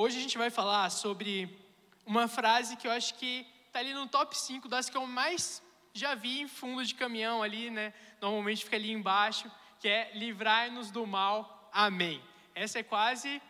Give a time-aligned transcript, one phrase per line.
[0.00, 1.58] Hoje a gente vai falar sobre
[2.06, 5.60] uma frase que eu acho que está ali no top 5 das que eu mais
[5.92, 7.92] já vi em fundo de caminhão ali, né?
[8.20, 9.50] Normalmente fica ali embaixo,
[9.80, 11.68] que é livrai-nos do mal.
[11.72, 12.22] Amém.
[12.54, 13.42] Essa é quase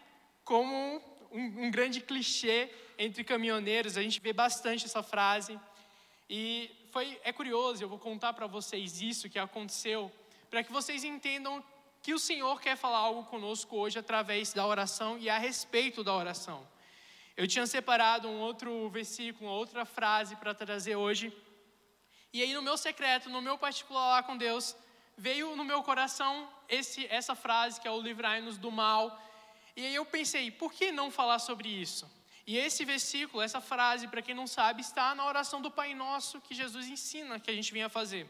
[0.43, 5.61] como um, um grande clichê entre caminhoneiros, a gente vê bastante essa frase.
[6.31, 10.11] E foi, é curioso, eu vou contar para vocês isso que aconteceu,
[10.49, 11.63] para que vocês entendam
[12.09, 16.15] que o Senhor quer falar algo conosco hoje através da oração e a respeito da
[16.15, 16.67] oração.
[17.37, 21.31] Eu tinha separado um outro versículo, uma outra frase para trazer hoje.
[22.33, 24.75] E aí, no meu secreto, no meu particular lá com Deus,
[25.19, 29.23] veio no meu coração esse, essa frase que é o livrai-nos do mal.
[29.77, 32.11] E aí eu pensei, por que não falar sobre isso?
[32.47, 36.41] E esse versículo, essa frase, para quem não sabe, está na oração do Pai Nosso
[36.41, 38.27] que Jesus ensina que a gente vinha fazer.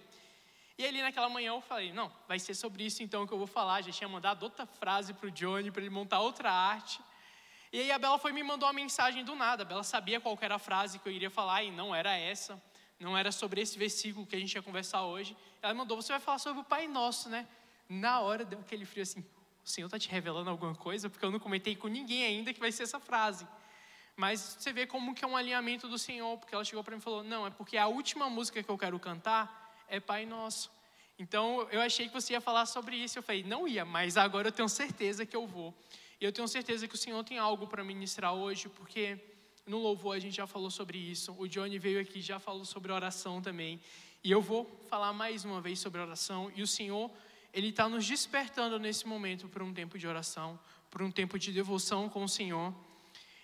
[0.78, 3.48] E ali naquela manhã eu falei, não, vai ser sobre isso então que eu vou
[3.48, 3.82] falar.
[3.82, 7.00] Já tinha mandado outra frase para o Johnny, para ele montar outra arte.
[7.72, 9.64] E aí a Bela foi me mandou uma mensagem do nada.
[9.64, 12.62] A Bela sabia qual era a frase que eu iria falar e não era essa.
[13.00, 15.36] Não era sobre esse versículo que a gente ia conversar hoje.
[15.60, 17.48] Ela mandou, você vai falar sobre o Pai Nosso, né?
[17.88, 19.24] Na hora deu aquele frio assim,
[19.64, 21.10] o Senhor está te revelando alguma coisa?
[21.10, 23.46] Porque eu não comentei com ninguém ainda que vai ser essa frase.
[24.14, 27.00] Mas você vê como que é um alinhamento do Senhor, porque ela chegou para mim
[27.00, 30.70] e falou: "Não, é porque a última música que eu quero cantar é Pai Nosso".
[31.18, 33.18] Então, eu achei que você ia falar sobre isso.
[33.18, 35.74] Eu falei: "Não ia, mas agora eu tenho certeza que eu vou".
[36.20, 39.18] E eu tenho certeza que o Senhor tem algo para ministrar hoje, porque
[39.66, 41.34] no louvor a gente já falou sobre isso.
[41.38, 43.80] O Johnny veio aqui já falou sobre oração também.
[44.24, 46.50] E eu vou falar mais uma vez sobre oração.
[46.56, 47.10] E o Senhor,
[47.54, 50.58] Ele está nos despertando nesse momento para um tempo de oração,
[50.90, 52.74] para um tempo de devoção com o Senhor.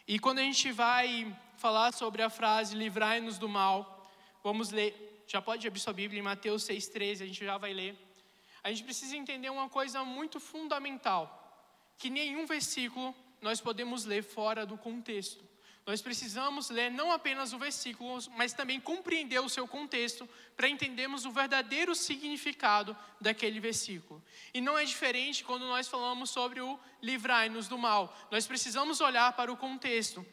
[0.08, 4.10] E quando a gente vai falar sobre a frase livrai-nos do mal,
[4.42, 7.96] vamos ler, já pode abrir sua Bíblia em Mateus 6,13, a gente já vai ler.
[8.62, 11.22] A gente precisa entender uma coisa muito fundamental,
[11.98, 15.44] que nenhum versículo nós podemos ler fora do contexto.
[15.86, 21.26] Nós precisamos ler não apenas o versículo, mas também compreender o seu contexto para entendermos
[21.26, 24.22] o verdadeiro significado daquele versículo.
[24.54, 28.16] E não é diferente quando nós falamos sobre o livrai-nos do mal.
[28.30, 30.24] Nós precisamos olhar para o contexto.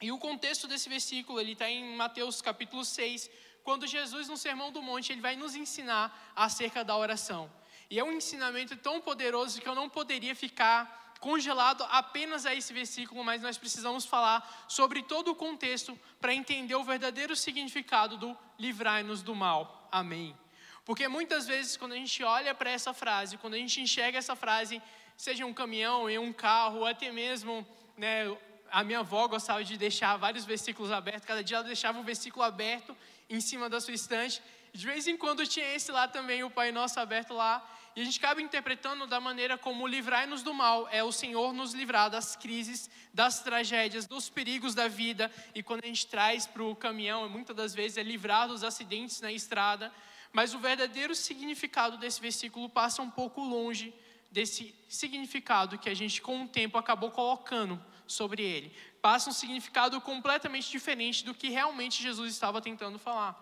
[0.00, 3.30] E o contexto desse versículo, ele está em Mateus capítulo 6,
[3.66, 7.50] quando Jesus, no Sermão do Monte, ele vai nos ensinar acerca da oração.
[7.90, 12.72] E é um ensinamento tão poderoso que eu não poderia ficar congelado apenas a esse
[12.72, 14.38] versículo, mas nós precisamos falar
[14.68, 19.88] sobre todo o contexto para entender o verdadeiro significado do livrai-nos do mal.
[19.90, 20.36] Amém.
[20.84, 24.36] Porque muitas vezes, quando a gente olha para essa frase, quando a gente enxerga essa
[24.36, 24.80] frase,
[25.16, 27.66] seja um caminhão, em um carro, ou até mesmo,
[27.96, 28.32] né,
[28.70, 32.44] a minha avó gostava de deixar vários versículos abertos, cada dia ela deixava um versículo
[32.44, 32.96] aberto
[33.28, 34.42] em cima da sua estante.
[34.72, 37.66] De vez em quando tinha esse lá também, o Pai Nosso aberto lá.
[37.94, 41.72] E a gente acaba interpretando da maneira como livrai-nos do mal é o Senhor nos
[41.72, 45.32] livrar das crises, das tragédias, dos perigos da vida.
[45.54, 49.22] E quando a gente traz para o caminhão, muitas das vezes é livrar dos acidentes
[49.22, 49.90] na estrada.
[50.30, 53.94] Mas o verdadeiro significado desse versículo passa um pouco longe
[54.30, 58.76] desse significado que a gente, com o tempo, acabou colocando sobre ele.
[59.06, 63.34] Passa um significado completamente diferente do que realmente Jesus estava tentando falar.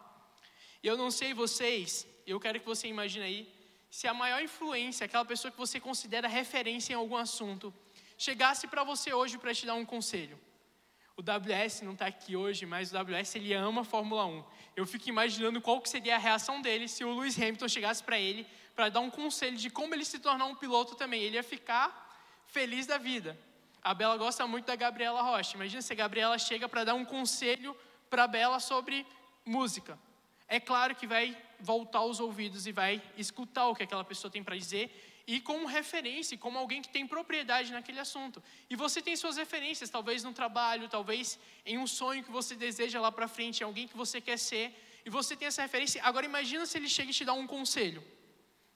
[0.83, 3.55] E eu não sei vocês, eu quero que você imagine aí
[3.89, 7.73] se a maior influência, aquela pessoa que você considera referência em algum assunto,
[8.19, 10.39] chegasse para você hoje para te dar um conselho.
[11.17, 14.45] O WS não está aqui hoje, mas o WS ele ama a Fórmula 1.
[14.77, 18.21] Eu fico imaginando qual que seria a reação dele se o Lewis Hamilton chegasse para
[18.21, 21.23] ele para dar um conselho de como ele se tornar um piloto também.
[21.23, 21.89] Ele ia ficar
[22.49, 23.35] feliz da vida.
[23.85, 25.57] A Bela gosta muito da Gabriela Rocha.
[25.57, 27.77] Imagina se a Gabriela chega para dar um conselho
[28.09, 29.07] para a Bela sobre
[29.45, 29.99] música.
[30.49, 34.43] É claro que vai voltar os ouvidos e vai escutar o que aquela pessoa tem
[34.43, 38.43] para dizer e como referência, como alguém que tem propriedade naquele assunto.
[38.71, 43.01] E você tem suas referências, talvez no trabalho, talvez em um sonho que você deseja
[43.01, 44.75] lá para frente, em alguém que você quer ser,
[45.05, 46.03] e você tem essa referência.
[46.03, 48.03] Agora imagina se ele chega e te dá um conselho.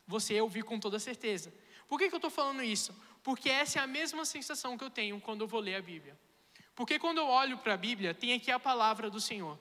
[0.06, 1.52] Você ouvir com toda certeza.
[1.86, 2.94] Por que, que eu estou falando isso?
[3.22, 6.18] Porque essa é a mesma sensação que eu tenho quando eu vou ler a Bíblia.
[6.74, 9.58] Porque quando eu olho para a Bíblia, tem aqui a palavra do Senhor.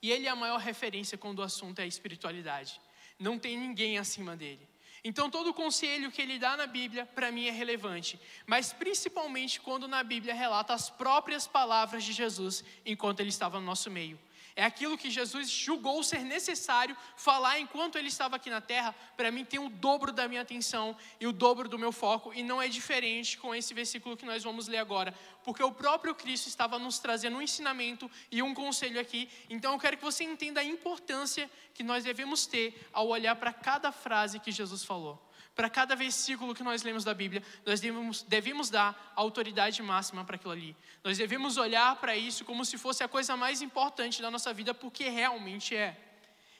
[0.00, 2.80] E ele é a maior referência quando o assunto é espiritualidade.
[3.18, 4.66] Não tem ninguém acima dele.
[5.04, 8.20] Então, todo o conselho que ele dá na Bíblia, para mim, é relevante.
[8.46, 13.66] Mas, principalmente, quando na Bíblia relata as próprias palavras de Jesus enquanto ele estava no
[13.66, 14.18] nosso meio.
[14.54, 19.30] É aquilo que Jesus julgou ser necessário falar enquanto ele estava aqui na terra, para
[19.30, 22.60] mim tem o dobro da minha atenção e o dobro do meu foco, e não
[22.60, 26.78] é diferente com esse versículo que nós vamos ler agora, porque o próprio Cristo estava
[26.78, 30.64] nos trazendo um ensinamento e um conselho aqui, então eu quero que você entenda a
[30.64, 35.31] importância que nós devemos ter ao olhar para cada frase que Jesus falou.
[35.54, 40.36] Para cada versículo que nós lemos da Bíblia, nós devemos, devemos dar autoridade máxima para
[40.36, 40.76] aquilo ali.
[41.04, 44.72] Nós devemos olhar para isso como se fosse a coisa mais importante da nossa vida,
[44.72, 45.98] porque realmente é.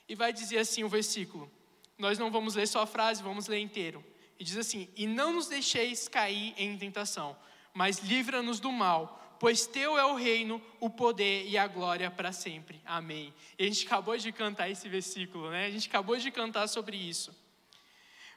[0.09, 1.51] E vai dizer assim o versículo.
[1.97, 4.05] Nós não vamos ler só a frase, vamos ler inteiro.
[4.39, 7.37] E diz assim: E não nos deixeis cair em tentação,
[7.73, 12.31] mas livra-nos do mal, pois teu é o reino, o poder e a glória para
[12.31, 12.81] sempre.
[12.85, 13.33] Amém.
[13.59, 15.67] E a gente acabou de cantar esse versículo, né?
[15.67, 17.42] A gente acabou de cantar sobre isso.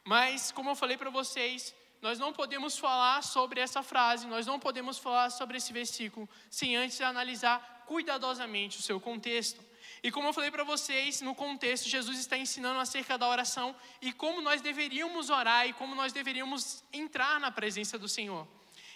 [0.06, 4.60] Mas, como eu falei para vocês, nós não podemos falar sobre essa frase, nós não
[4.60, 9.60] podemos falar sobre esse versículo, sem antes analisar cuidadosamente o seu contexto.
[10.04, 14.14] E como eu falei para vocês, no contexto, Jesus está ensinando acerca da oração e
[14.14, 18.48] como nós deveríamos orar e como nós deveríamos entrar na presença do Senhor.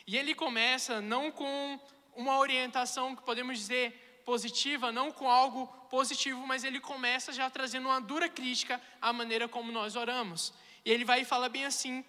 [0.05, 1.79] E ele começa não com
[2.15, 7.87] uma orientação que podemos dizer positiva, não com algo positivo, mas ele começa já trazendo
[7.87, 10.53] uma dura crítica à maneira como nós oramos.
[10.85, 12.03] E ele vai e fala bem assim,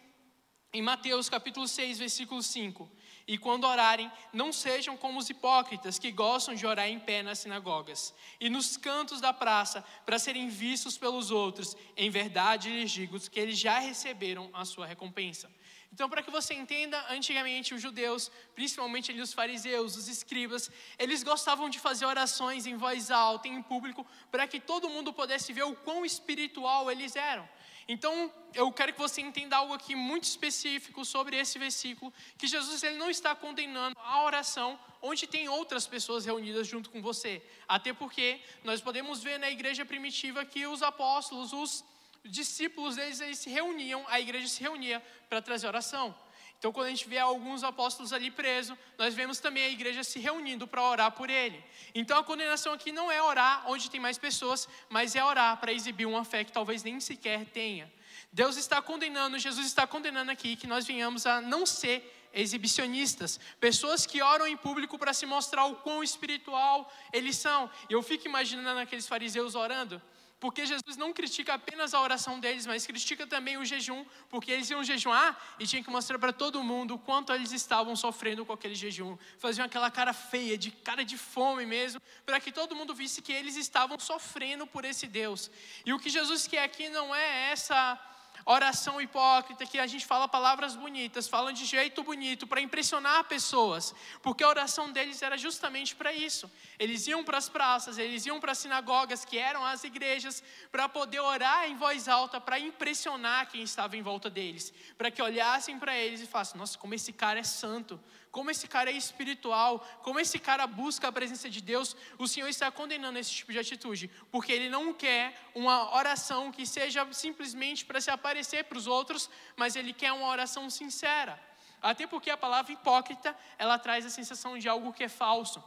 [0.72, 2.90] em Mateus capítulo 6, versículo 5.
[3.26, 7.40] E quando orarem, não sejam como os hipócritas que gostam de orar em pé nas
[7.40, 11.76] sinagogas e nos cantos da praça para serem vistos pelos outros.
[11.96, 15.50] Em verdade lhes digo que eles já receberam a sua recompensa.
[15.92, 21.24] Então, para que você entenda, antigamente os judeus, principalmente ali os fariseus, os escribas, eles
[21.24, 25.64] gostavam de fazer orações em voz alta, em público, para que todo mundo pudesse ver
[25.64, 27.48] o quão espiritual eles eram.
[27.92, 32.84] Então, eu quero que você entenda algo aqui muito específico sobre esse versículo, que Jesus
[32.84, 37.42] ele não está condenando a oração onde tem outras pessoas reunidas junto com você.
[37.66, 41.84] Até porque nós podemos ver na igreja primitiva que os apóstolos, os
[42.24, 46.14] discípulos deles, eles se reuniam, a igreja se reunia para trazer oração.
[46.60, 50.18] Então, quando a gente vê alguns apóstolos ali presos, nós vemos também a igreja se
[50.18, 51.64] reunindo para orar por ele.
[51.94, 55.72] Então, a condenação aqui não é orar onde tem mais pessoas, mas é orar para
[55.72, 57.90] exibir uma fé que talvez nem sequer tenha.
[58.30, 64.04] Deus está condenando, Jesus está condenando aqui que nós venhamos a não ser exibicionistas, pessoas
[64.04, 67.70] que oram em público para se mostrar o quão espiritual eles são.
[67.88, 70.00] Eu fico imaginando aqueles fariseus orando.
[70.40, 74.70] Porque Jesus não critica apenas a oração deles, mas critica também o jejum, porque eles
[74.70, 78.52] iam jejuar e tinham que mostrar para todo mundo o quanto eles estavam sofrendo com
[78.54, 79.18] aquele jejum.
[79.38, 83.32] Faziam aquela cara feia, de cara de fome mesmo, para que todo mundo visse que
[83.32, 85.50] eles estavam sofrendo por esse Deus.
[85.84, 88.00] E o que Jesus quer aqui não é essa
[88.44, 93.94] oração hipócrita, que a gente fala palavras bonitas, falam de jeito bonito para impressionar pessoas,
[94.22, 96.50] porque a oração deles era justamente para isso.
[96.78, 100.88] Eles iam para as praças, eles iam para as sinagogas, que eram as igrejas, para
[100.88, 105.78] poder orar em voz alta, para impressionar quem estava em volta deles, para que olhassem
[105.78, 108.00] para eles e falassem: Nossa, como esse cara é santo,
[108.30, 112.48] como esse cara é espiritual, como esse cara busca a presença de Deus, o Senhor
[112.48, 117.84] está condenando esse tipo de atitude, porque Ele não quer uma oração que seja simplesmente
[117.84, 118.29] para se aparecer
[118.68, 121.40] para os outros, mas Ele quer uma oração sincera.
[121.82, 125.62] Até porque a palavra hipócrita, ela traz a sensação de algo que é falso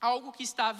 [0.00, 0.74] algo que está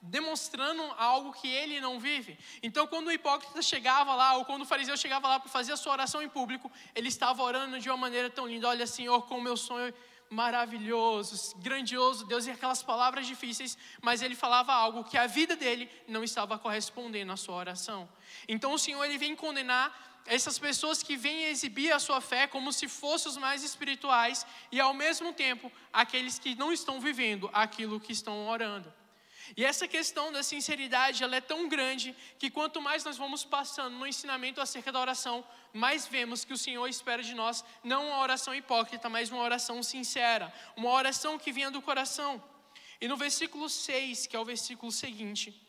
[0.00, 2.38] demonstrando algo que ele não vive.
[2.62, 5.76] Então, quando o hipócrita chegava lá, ou quando o fariseu chegava lá para fazer a
[5.76, 9.42] sua oração em público, ele estava orando de uma maneira tão linda: Olha, Senhor, como
[9.42, 9.92] meu sonho
[10.30, 15.90] maravilhoso, grandioso Deus, e aquelas palavras difíceis, mas ele falava algo que a vida dele
[16.06, 18.08] não estava correspondendo à sua oração.
[18.46, 22.72] Então o Senhor ele vem condenar essas pessoas que vêm exibir a sua fé como
[22.72, 27.98] se fossem os mais espirituais e ao mesmo tempo aqueles que não estão vivendo aquilo
[27.98, 28.90] que estão orando.
[29.56, 33.96] E essa questão da sinceridade, ela é tão grande que quanto mais nós vamos passando
[33.96, 38.18] no ensinamento acerca da oração, mais vemos que o Senhor espera de nós não uma
[38.20, 42.40] oração hipócrita, mas uma oração sincera, uma oração que vinha do coração.
[43.00, 45.60] E no versículo 6, que é o versículo seguinte,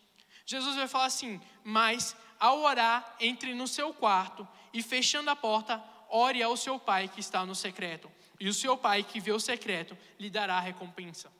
[0.45, 5.81] Jesus vai falar assim: "Mas ao orar, entre no seu quarto e fechando a porta,
[6.09, 9.39] ore ao seu pai que está no secreto, e o seu pai que vê o
[9.39, 11.31] secreto lhe dará a recompensa."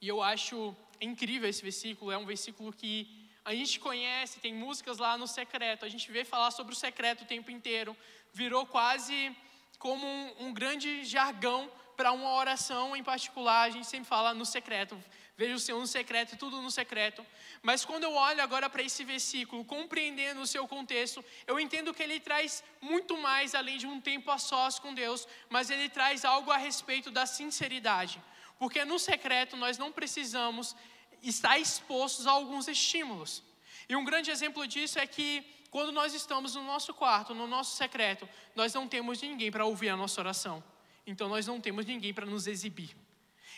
[0.00, 4.98] E eu acho incrível esse versículo, é um versículo que a gente conhece, tem músicas
[4.98, 7.96] lá no secreto, a gente vê falar sobre o secreto o tempo inteiro,
[8.32, 9.34] virou quase
[9.78, 14.44] como um, um grande jargão para uma oração em particular, a gente sempre fala no
[14.44, 15.02] secreto,
[15.36, 17.24] veja o Senhor no secreto tudo no secreto.
[17.62, 22.02] Mas quando eu olho agora para esse versículo, compreendendo o seu contexto, eu entendo que
[22.02, 26.24] ele traz muito mais além de um tempo a sós com Deus, mas ele traz
[26.24, 28.20] algo a respeito da sinceridade.
[28.58, 30.76] Porque no secreto nós não precisamos
[31.22, 33.42] estar expostos a alguns estímulos.
[33.88, 37.76] E um grande exemplo disso é que quando nós estamos no nosso quarto, no nosso
[37.76, 40.62] secreto, nós não temos ninguém para ouvir a nossa oração.
[41.06, 42.96] Então nós não temos ninguém para nos exibir.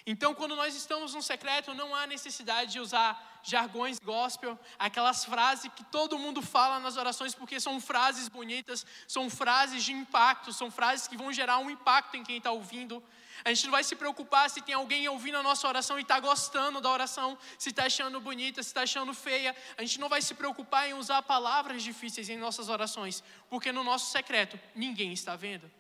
[0.07, 5.71] Então, quando nós estamos no secreto, não há necessidade de usar jargões gospel, aquelas frases
[5.75, 10.71] que todo mundo fala nas orações, porque são frases bonitas, são frases de impacto, são
[10.71, 13.03] frases que vão gerar um impacto em quem está ouvindo.
[13.43, 16.21] A gente não vai se preocupar se tem alguém ouvindo a nossa oração e está
[16.21, 19.57] gostando da oração, se está achando bonita, se está achando feia.
[19.77, 23.83] A gente não vai se preocupar em usar palavras difíceis em nossas orações, porque no
[23.83, 25.71] nosso secreto ninguém está vendo.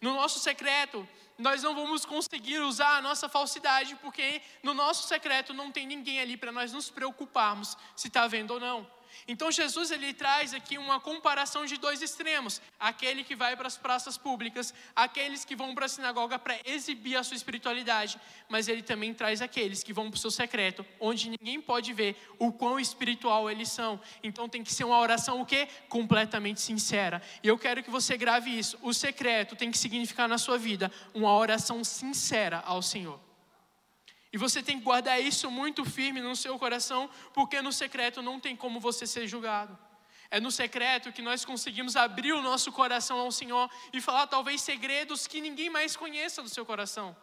[0.00, 1.06] No nosso secreto,
[1.38, 6.20] nós não vamos conseguir usar a nossa falsidade, porque no nosso secreto não tem ninguém
[6.20, 8.86] ali para nós nos preocuparmos se está vendo ou não.
[9.26, 13.76] Então Jesus ele traz aqui uma comparação de dois extremos: aquele que vai para as
[13.76, 18.82] praças públicas, aqueles que vão para a sinagoga para exibir a sua espiritualidade, mas ele
[18.82, 22.78] também traz aqueles que vão para o seu secreto, onde ninguém pode ver o quão
[22.78, 24.00] espiritual eles são.
[24.22, 25.68] Então tem que ser uma oração o quê?
[25.88, 27.22] Completamente sincera.
[27.42, 28.78] E eu quero que você grave isso.
[28.82, 33.23] O secreto tem que significar na sua vida uma oração sincera ao Senhor.
[34.34, 38.40] E você tem que guardar isso muito firme no seu coração, porque no secreto não
[38.40, 39.78] tem como você ser julgado.
[40.28, 44.60] É no secreto que nós conseguimos abrir o nosso coração ao Senhor e falar talvez
[44.60, 47.16] segredos que ninguém mais conheça do seu coração.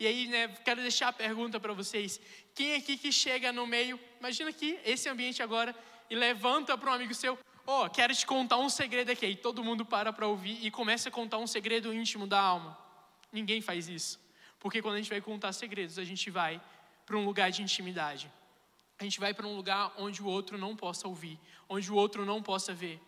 [0.00, 2.20] E aí, né, quero deixar a pergunta para vocês:
[2.52, 5.72] quem aqui que chega no meio, imagina aqui, esse ambiente agora,
[6.10, 9.26] e levanta para um amigo seu, ó, oh, quero te contar um segredo aqui.
[9.26, 12.76] E todo mundo para para ouvir e começa a contar um segredo íntimo da alma.
[13.32, 14.18] Ninguém faz isso.
[14.60, 16.60] Porque quando a gente vai contar segredos, a gente vai
[17.06, 18.30] para um lugar de intimidade.
[18.98, 22.26] A gente vai para um lugar onde o outro não possa ouvir, onde o outro
[22.26, 23.00] não possa ver.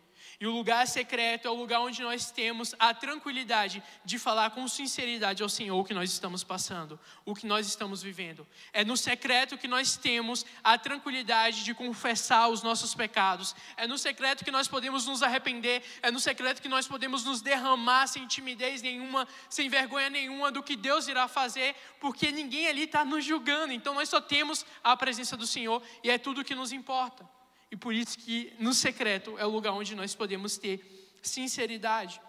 [0.43, 4.67] E o lugar secreto é o lugar onde nós temos a tranquilidade de falar com
[4.67, 8.45] sinceridade ao Senhor o que nós estamos passando, o que nós estamos vivendo.
[8.73, 13.55] É no secreto que nós temos a tranquilidade de confessar os nossos pecados.
[13.77, 15.81] É no secreto que nós podemos nos arrepender.
[16.03, 20.61] É no secreto que nós podemos nos derramar sem timidez nenhuma, sem vergonha nenhuma do
[20.61, 23.73] que Deus irá fazer, porque ninguém ali está nos julgando.
[23.73, 27.25] Então nós só temos a presença do Senhor e é tudo o que nos importa.
[27.73, 30.77] E por isso que no secreto é o lugar onde nós podemos ter
[31.23, 32.21] sinceridade.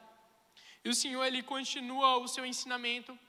[0.85, 3.19] E o Senhor ele continua o seu ensinamento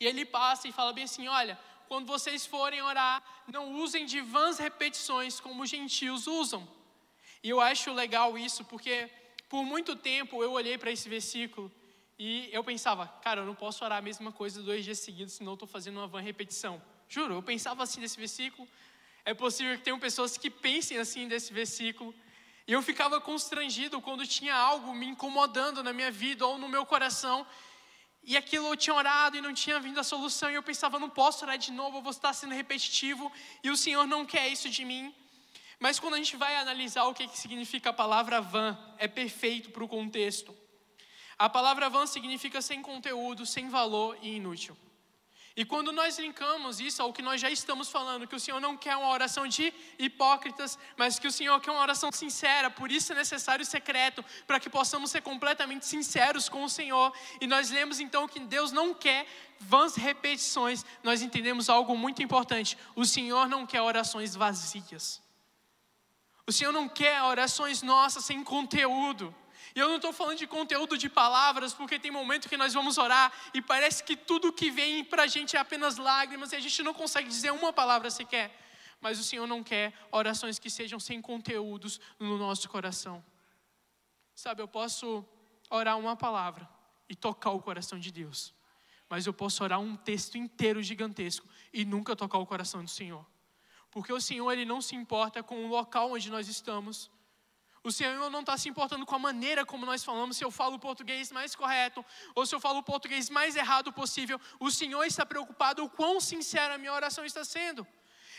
[0.00, 4.20] e ele passa e fala bem assim: olha, quando vocês forem orar, não usem de
[4.20, 6.68] vãs repetições como os gentios usam.
[7.40, 9.08] E eu acho legal isso porque
[9.48, 11.70] por muito tempo eu olhei para esse versículo
[12.18, 15.52] e eu pensava, cara, eu não posso orar a mesma coisa dois dias seguidos, senão
[15.52, 16.82] eu estou fazendo uma vã repetição.
[17.08, 18.66] Juro, eu pensava assim nesse versículo
[19.24, 22.14] é possível que tenham pessoas que pensem assim desse versículo.
[22.66, 26.84] E eu ficava constrangido quando tinha algo me incomodando na minha vida ou no meu
[26.84, 27.46] coração.
[28.24, 30.50] E aquilo eu tinha orado e não tinha vindo a solução.
[30.50, 33.30] E eu pensava, não posso orar de novo, eu vou estar sendo repetitivo.
[33.62, 35.14] E o Senhor não quer isso de mim.
[35.78, 39.70] Mas quando a gente vai analisar o que, que significa a palavra van, é perfeito
[39.70, 40.56] para o contexto.
[41.36, 44.76] A palavra van significa sem conteúdo, sem valor e inútil.
[45.54, 48.76] E quando nós linkamos isso ao que nós já estamos falando, que o Senhor não
[48.76, 53.12] quer uma oração de hipócritas, mas que o Senhor quer uma oração sincera, por isso
[53.12, 57.12] é necessário o secreto, para que possamos ser completamente sinceros com o Senhor.
[57.40, 59.26] E nós lemos então que Deus não quer
[59.60, 65.20] vãs repetições, nós entendemos algo muito importante: o Senhor não quer orações vazias.
[66.46, 69.34] O Senhor não quer orações nossas sem conteúdo.
[69.74, 72.98] E eu não estou falando de conteúdo de palavras, porque tem momento que nós vamos
[72.98, 76.60] orar e parece que tudo que vem para a gente é apenas lágrimas e a
[76.60, 78.58] gente não consegue dizer uma palavra sequer.
[79.00, 83.24] Mas o Senhor não quer orações que sejam sem conteúdos no nosso coração.
[84.34, 85.24] Sabe, eu posso
[85.70, 86.68] orar uma palavra
[87.08, 88.54] e tocar o coração de Deus,
[89.08, 93.26] mas eu posso orar um texto inteiro gigantesco e nunca tocar o coração do Senhor.
[93.90, 97.10] Porque o Senhor ele não se importa com o local onde nós estamos,
[97.84, 100.76] o Senhor não está se importando com a maneira como nós falamos, se eu falo
[100.76, 104.40] o português mais correto ou se eu falo o português mais errado possível.
[104.60, 107.86] O Senhor está preocupado o quão sincera a minha oração está sendo.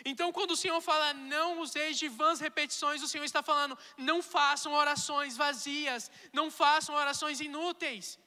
[0.06, 4.22] Então, quando o Senhor fala não useis de vãs repetições, o Senhor está falando não
[4.22, 8.18] façam orações vazias, não façam orações inúteis.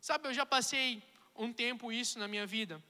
[0.00, 1.02] Sabe, eu já passei
[1.34, 2.82] um tempo isso na minha vida.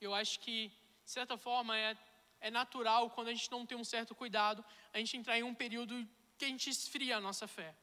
[0.00, 0.68] Eu acho que,
[1.04, 1.96] de certa forma, é,
[2.40, 5.54] é natural quando a gente não tem um certo cuidado, a gente entrar em um
[5.54, 5.94] período
[6.38, 7.74] que a gente esfria a nossa fé.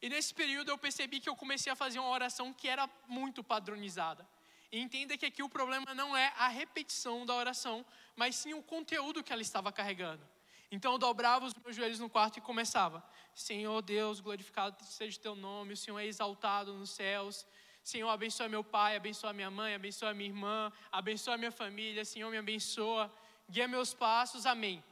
[0.00, 3.42] E nesse período eu percebi que eu comecei a fazer uma oração que era muito
[3.42, 4.26] padronizada.
[4.70, 8.62] E entenda que aqui o problema não é a repetição da oração, mas sim o
[8.62, 10.24] conteúdo que ela estava carregando.
[10.70, 13.02] Então eu dobrava os meus joelhos no quarto e começava:
[13.34, 17.46] Senhor Deus, glorificado seja o teu nome, o Senhor é exaltado nos céus.
[17.82, 22.36] Senhor, abençoa meu pai, abençoa minha mãe, abençoa minha irmã, abençoa minha família, Senhor, me
[22.36, 23.10] abençoa,
[23.48, 24.84] guia meus passos, amém.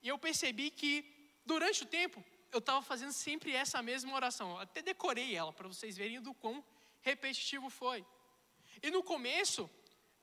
[0.00, 0.92] E eu percebi que,
[1.44, 4.52] durante o tempo, eu estava fazendo sempre essa mesma oração.
[4.52, 6.64] Eu até decorei ela para vocês verem do quão
[7.02, 8.06] repetitivo foi.
[8.80, 9.68] E no começo,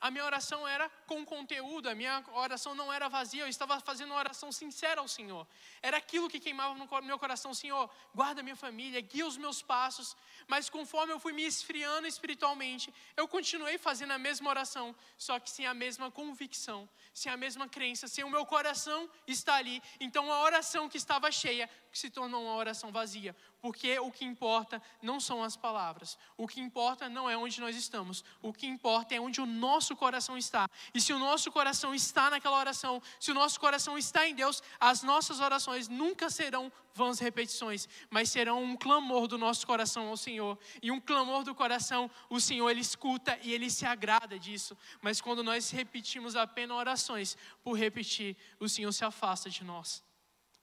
[0.01, 4.09] a minha oração era com conteúdo, a minha oração não era vazia, eu estava fazendo
[4.09, 5.47] uma oração sincera ao Senhor.
[5.81, 10.17] Era aquilo que queimava no meu coração, Senhor, guarda minha família, guia os meus passos.
[10.47, 15.51] Mas conforme eu fui me esfriando espiritualmente, eu continuei fazendo a mesma oração, só que
[15.51, 19.83] sem a mesma convicção, sem a mesma crença, sem o meu coração estar ali.
[19.99, 24.81] Então a oração que estava cheia se tornou uma oração vazia, porque o que importa
[25.01, 29.13] não são as palavras, o que importa não é onde nós estamos, o que importa
[29.13, 30.69] é onde o nosso coração está.
[30.93, 34.63] E se o nosso coração está naquela oração, se o nosso coração está em Deus,
[34.79, 40.17] as nossas orações nunca serão vãs repetições, mas serão um clamor do nosso coração ao
[40.17, 40.57] Senhor.
[40.81, 44.77] E um clamor do coração, o Senhor ele escuta e ele se agrada disso.
[45.01, 50.03] Mas quando nós repetimos apenas orações por repetir, o Senhor se afasta de nós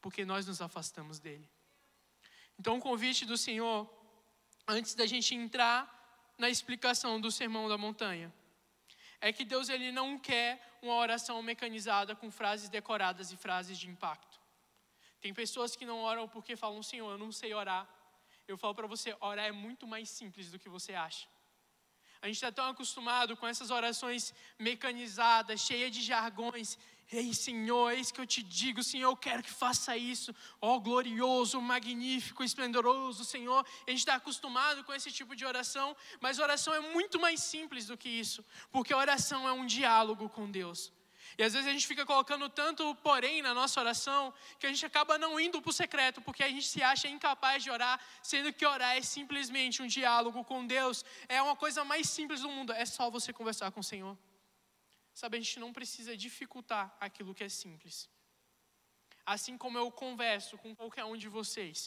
[0.00, 1.48] porque nós nos afastamos dele.
[2.58, 3.88] Então, o convite do Senhor,
[4.66, 5.78] antes da gente entrar
[6.36, 8.32] na explicação do sermão da montanha,
[9.20, 13.88] é que Deus ele não quer uma oração mecanizada com frases decoradas e frases de
[13.88, 14.38] impacto.
[15.20, 17.88] Tem pessoas que não oram porque falam, Senhor, eu não sei orar.
[18.46, 21.26] Eu falo para você, orar é muito mais simples do que você acha.
[22.22, 26.78] A gente está tão acostumado com essas orações mecanizadas, cheias de jargões,
[27.10, 30.34] Ei, Senhor, eis que eu te digo, Senhor, eu quero que faça isso.
[30.60, 33.64] Ó, oh, glorioso, magnífico, esplendoroso, Senhor.
[33.86, 37.86] A gente está acostumado com esse tipo de oração, mas oração é muito mais simples
[37.86, 40.92] do que isso, porque oração é um diálogo com Deus.
[41.38, 44.84] E às vezes a gente fica colocando tanto porém na nossa oração que a gente
[44.84, 48.52] acaba não indo para o secreto, porque a gente se acha incapaz de orar, sendo
[48.52, 51.02] que orar é simplesmente um diálogo com Deus.
[51.26, 54.16] É uma coisa mais simples do mundo, é só você conversar com o Senhor.
[55.20, 57.96] Sabe, a gente não precisa dificultar aquilo que é simples.
[59.34, 61.78] Assim como eu converso com qualquer um de vocês,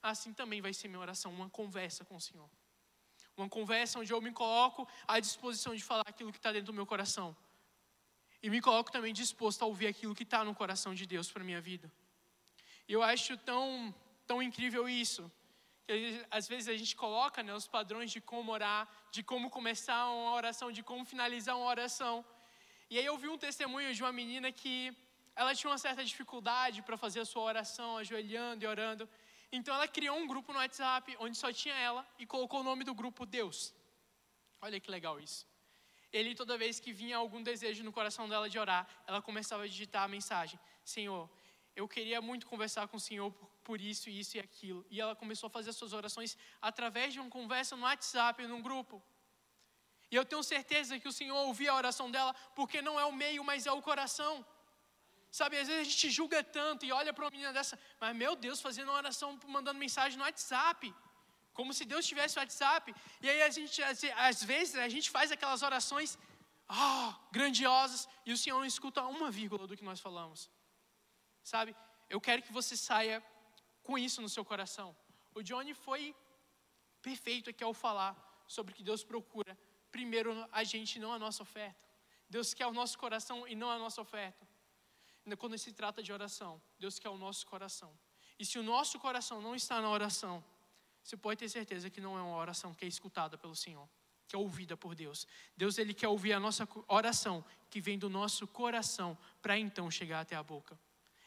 [0.00, 2.48] assim também vai ser minha oração, uma conversa com o Senhor.
[3.36, 6.76] Uma conversa onde eu me coloco à disposição de falar aquilo que está dentro do
[6.78, 7.36] meu coração.
[8.40, 11.42] E me coloco também disposto a ouvir aquilo que está no coração de Deus para
[11.42, 11.90] a minha vida.
[12.86, 13.92] E eu acho tão,
[14.24, 15.28] tão incrível isso.
[15.84, 20.00] Que às vezes a gente coloca né, os padrões de como orar, de como começar
[20.10, 22.24] uma oração, de como finalizar uma oração.
[22.88, 24.94] E aí eu vi um testemunho de uma menina que
[25.34, 29.08] ela tinha uma certa dificuldade para fazer a sua oração, ajoelhando e orando.
[29.50, 32.84] Então ela criou um grupo no WhatsApp onde só tinha ela e colocou o nome
[32.84, 33.74] do grupo Deus.
[34.60, 35.46] Olha que legal isso.
[36.12, 39.66] Ele, toda vez que vinha algum desejo no coração dela de orar, ela começava a
[39.66, 41.28] digitar a mensagem: Senhor,
[41.74, 43.30] eu queria muito conversar com o Senhor
[43.62, 44.86] por, isso, isso e aquilo.
[44.88, 48.62] E ela começou a fazer as suas orações através de uma conversa no WhatsApp, num
[48.62, 49.02] grupo.
[50.10, 53.12] E eu tenho certeza que o Senhor ouvia a oração dela, porque não é o
[53.12, 54.44] meio, mas é o coração.
[55.30, 58.34] Sabe, às vezes a gente julga tanto e olha para uma menina dessa, mas meu
[58.36, 60.94] Deus, fazendo uma oração, mandando mensagem no WhatsApp,
[61.52, 62.94] como se Deus tivesse WhatsApp.
[63.20, 66.18] E aí a gente, às vezes, a gente faz aquelas orações
[66.68, 70.50] oh, grandiosas e o Senhor não escuta uma vírgula do que nós falamos.
[71.42, 71.76] Sabe,
[72.08, 73.22] eu quero que você saia
[73.82, 74.96] com isso no seu coração.
[75.34, 76.14] O Johnny foi
[77.02, 78.14] perfeito aqui ao falar
[78.46, 79.56] sobre o que Deus procura
[79.96, 81.82] primeiro a gente, não a nossa oferta.
[82.28, 84.46] Deus quer o nosso coração e não a nossa oferta.
[85.38, 87.90] Quando se trata de oração, Deus quer o nosso coração.
[88.38, 90.44] E se o nosso coração não está na oração,
[91.02, 93.88] você pode ter certeza que não é uma oração que é escutada pelo Senhor,
[94.28, 95.26] que é ouvida por Deus.
[95.56, 100.20] Deus ele quer ouvir a nossa oração que vem do nosso coração para então chegar
[100.20, 100.78] até a boca.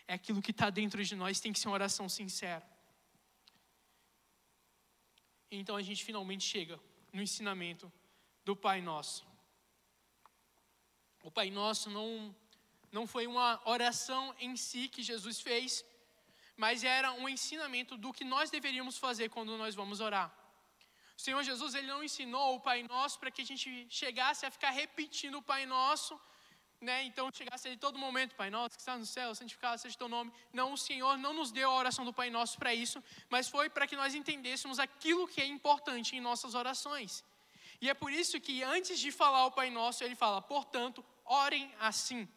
[0.08, 2.66] É aquilo que está dentro de nós, tem que ser uma oração sincera.
[5.50, 6.80] Então a gente finalmente chega
[7.12, 7.92] no ensinamento
[8.46, 9.28] do Pai Nosso.
[11.24, 12.36] O Pai Nosso não,
[12.92, 15.84] não foi uma oração em si que Jesus fez,
[16.56, 20.34] mas era um ensinamento do que nós deveríamos fazer quando nós vamos orar.
[21.18, 24.52] O Senhor Jesus ele não ensinou o Pai Nosso para que a gente chegasse a
[24.52, 26.20] ficar repetindo o Pai Nosso,
[26.80, 27.04] né?
[27.04, 30.08] Então chegasse ali todo momento, Pai Nosso que está no céu, santificado seja o teu
[30.08, 30.32] nome.
[30.54, 33.70] Não, o Senhor não nos deu a oração do Pai Nosso para isso, mas foi
[33.70, 37.24] para que nós entendêssemos aquilo que é importante em nossas orações.
[37.82, 41.74] E é por isso que antes de falar o Pai Nosso, ele fala, portanto, orem
[41.80, 42.28] assim.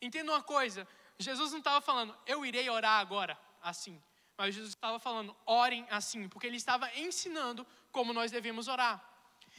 [0.00, 0.86] Entenda uma coisa,
[1.18, 4.00] Jesus não estava falando, eu irei orar agora assim.
[4.36, 9.04] Mas Jesus estava falando, orem assim, porque ele estava ensinando como nós devemos orar.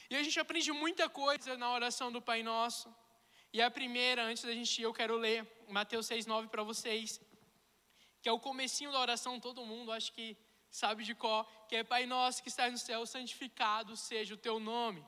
[0.09, 2.93] E a gente aprende muita coisa na oração do Pai Nosso.
[3.51, 7.19] E a primeira, antes da gente ir, eu quero ler Mateus 6,9 para vocês,
[8.21, 10.37] que é o comecinho da oração, todo mundo acho que
[10.69, 14.59] sabe de qual, que é Pai nosso que está no céu, santificado seja o teu
[14.59, 15.05] nome.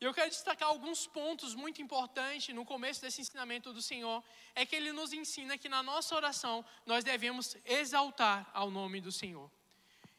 [0.00, 4.64] E eu quero destacar alguns pontos muito importantes no começo desse ensinamento do Senhor, é
[4.64, 9.50] que ele nos ensina que na nossa oração nós devemos exaltar ao nome do Senhor.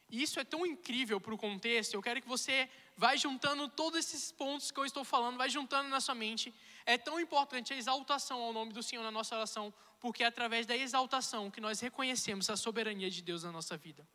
[0.08, 1.94] E isso é tão incrível para o contexto.
[1.94, 5.88] Eu quero que você vá juntando todos esses pontos que eu estou falando, vai juntando
[5.88, 6.54] na sua mente.
[6.86, 10.66] É tão importante a exaltação ao nome do Senhor na nossa oração, porque é através
[10.66, 14.06] da exaltação que nós reconhecemos a soberania de Deus na nossa vida.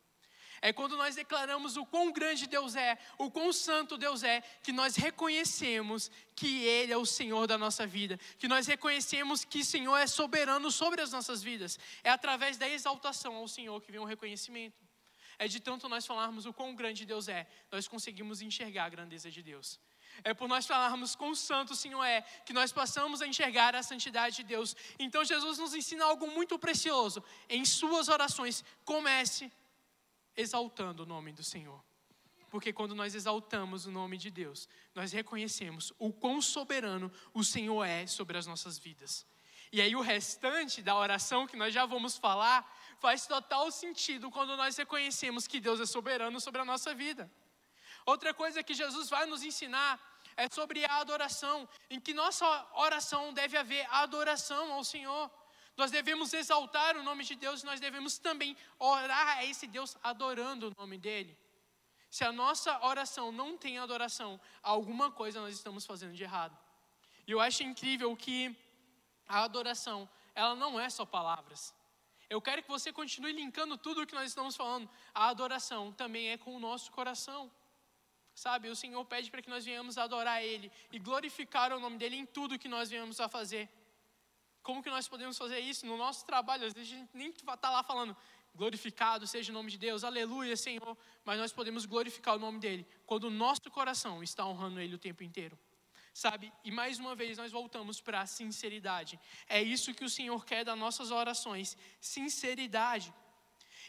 [0.60, 4.72] É quando nós declaramos o quão grande Deus é, o quão santo Deus é, que
[4.72, 9.64] nós reconhecemos que Ele é o Senhor da nossa vida, que nós reconhecemos que o
[9.64, 11.78] Senhor é soberano sobre as nossas vidas.
[12.02, 14.82] É através da exaltação ao Senhor que vem o reconhecimento.
[15.38, 19.30] É de tanto nós falarmos o quão grande Deus é, nós conseguimos enxergar a grandeza
[19.30, 19.78] de Deus.
[20.24, 23.82] É por nós falarmos quão santo o Senhor é, que nós passamos a enxergar a
[23.82, 24.74] santidade de Deus.
[24.98, 27.22] Então Jesus nos ensina algo muito precioso.
[27.48, 29.50] Em suas orações, comece
[30.38, 31.84] exaltando o nome do Senhor.
[32.48, 37.84] Porque quando nós exaltamos o nome de Deus, nós reconhecemos o quão soberano o Senhor
[37.84, 39.26] é sobre as nossas vidas.
[39.70, 42.66] E aí o restante da oração que nós já vamos falar
[42.98, 47.30] faz total sentido quando nós reconhecemos que Deus é soberano sobre a nossa vida.
[48.06, 50.00] Outra coisa que Jesus vai nos ensinar
[50.34, 55.30] é sobre a adoração, em que nossa oração deve haver adoração ao Senhor.
[55.78, 60.68] Nós devemos exaltar o nome de Deus, nós devemos também orar a esse Deus adorando
[60.68, 61.38] o nome dele.
[62.10, 66.58] Se a nossa oração não tem adoração, alguma coisa nós estamos fazendo de errado.
[67.28, 68.56] E eu acho incrível que
[69.28, 71.72] a adoração, ela não é só palavras.
[72.28, 74.90] Eu quero que você continue linkando tudo o que nós estamos falando.
[75.14, 77.48] A adoração também é com o nosso coração.
[78.34, 82.16] Sabe, o Senhor pede para que nós venhamos adorar Ele e glorificar o nome dEle
[82.16, 83.68] em tudo que nós venhamos a fazer.
[84.68, 86.66] Como que nós podemos fazer isso no nosso trabalho?
[86.66, 88.14] Às vezes a gente nem está lá falando,
[88.54, 90.94] glorificado seja o nome de Deus, aleluia, Senhor.
[91.24, 94.98] Mas nós podemos glorificar o nome dEle quando o nosso coração está honrando Ele o
[94.98, 95.58] tempo inteiro.
[96.12, 96.52] Sabe?
[96.62, 99.18] E mais uma vez nós voltamos para a sinceridade.
[99.48, 103.10] É isso que o Senhor quer das nossas orações: sinceridade.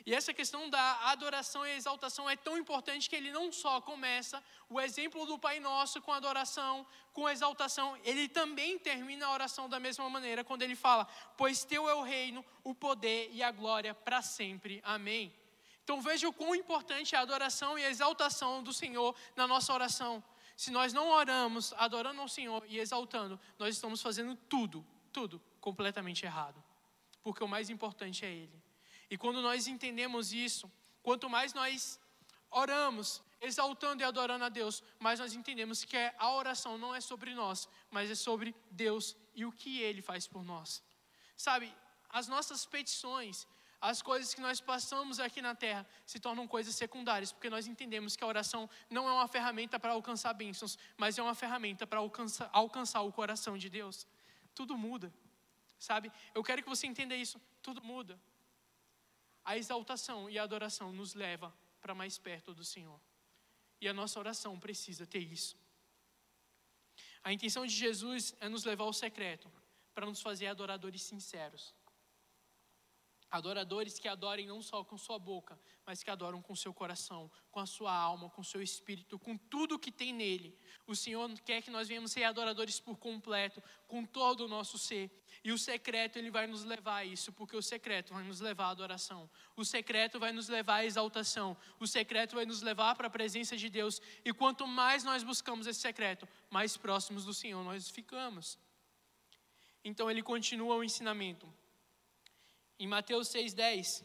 [0.06, 4.44] E essa questão da adoração e exaltação é tão importante que ele não só começa
[4.70, 9.80] o exemplo do Pai Nosso com adoração, com exaltação, ele também termina a oração da
[9.80, 13.94] mesma maneira, quando ele fala: Pois teu é o reino, o poder e a glória
[13.94, 14.82] para sempre.
[14.84, 15.34] Amém.
[15.84, 19.74] Então veja o quão importante é a adoração e a exaltação do Senhor na nossa
[19.74, 20.24] oração.
[20.56, 26.26] Se nós não oramos adorando ao Senhor e exaltando, nós estamos fazendo tudo, tudo completamente
[26.26, 26.64] errado.
[27.24, 28.62] Porque o mais importante é Ele.
[29.10, 32.00] E quando nós entendemos isso, quanto mais nós
[32.52, 37.34] oramos, exaltando e adorando a Deus, mais nós entendemos que a oração não é sobre
[37.34, 40.84] nós, mas é sobre Deus e o que Ele faz por nós.
[41.36, 41.74] Sabe,
[42.10, 43.48] as nossas petições,
[43.82, 48.16] as coisas que nós passamos aqui na terra se tornam coisas secundárias, porque nós entendemos
[48.16, 52.00] que a oração não é uma ferramenta para alcançar bênçãos, mas é uma ferramenta para
[52.00, 54.06] alcançar, alcançar o coração de Deus.
[54.54, 55.14] Tudo muda,
[55.80, 56.12] sabe?
[56.36, 57.40] Eu quero que você entenda isso.
[57.62, 58.20] Tudo muda.
[59.50, 63.02] A exaltação e a adoração nos leva para mais perto do Senhor.
[63.82, 65.58] E a nossa oração precisa ter isso.
[67.24, 69.52] A intenção de Jesus é nos levar ao secreto,
[69.96, 71.74] para nos fazer adoradores sinceros.
[73.32, 77.60] Adoradores que adorem não só com sua boca, mas que adoram com seu coração, com
[77.60, 80.56] a sua alma, com seu espírito, com tudo que tem nele.
[80.86, 85.10] O Senhor quer que nós venhamos ser adoradores por completo, com todo o nosso ser.
[85.44, 88.66] E o secreto, ele vai nos levar a isso, porque o secreto vai nos levar
[88.66, 89.30] à adoração.
[89.56, 91.56] O secreto vai nos levar à exaltação.
[91.80, 94.02] O secreto vai nos levar para a presença de Deus.
[94.26, 98.60] E quanto mais nós buscamos esse secreto, mais próximos do Senhor nós ficamos.
[99.84, 101.52] Então ele continua o ensinamento.
[102.78, 104.04] Em Mateus 6,10,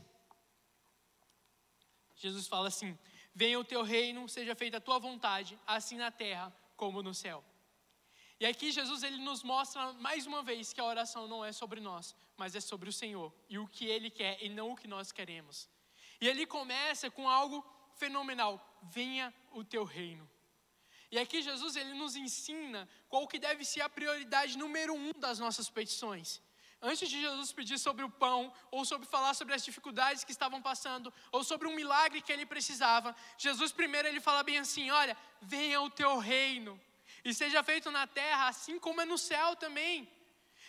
[2.16, 2.96] Jesus fala assim:
[3.34, 7.44] Venha o teu reino, seja feita a tua vontade, assim na terra como no céu.
[8.40, 11.80] E aqui Jesus ele nos mostra mais uma vez que a oração não é sobre
[11.80, 14.88] nós, mas é sobre o Senhor e o que ele quer e não o que
[14.88, 15.68] nós queremos.
[16.20, 17.64] E ele começa com algo
[17.96, 20.28] fenomenal: venha o teu reino.
[21.10, 25.38] E aqui Jesus ele nos ensina qual que deve ser a prioridade número um das
[25.38, 26.42] nossas petições.
[26.82, 30.60] Antes de Jesus pedir sobre o pão, ou sobre falar sobre as dificuldades que estavam
[30.60, 35.16] passando, ou sobre um milagre que ele precisava, Jesus primeiro ele fala bem assim: olha,
[35.40, 36.78] venha o teu reino,
[37.24, 40.08] e seja feito na terra, assim como é no céu também.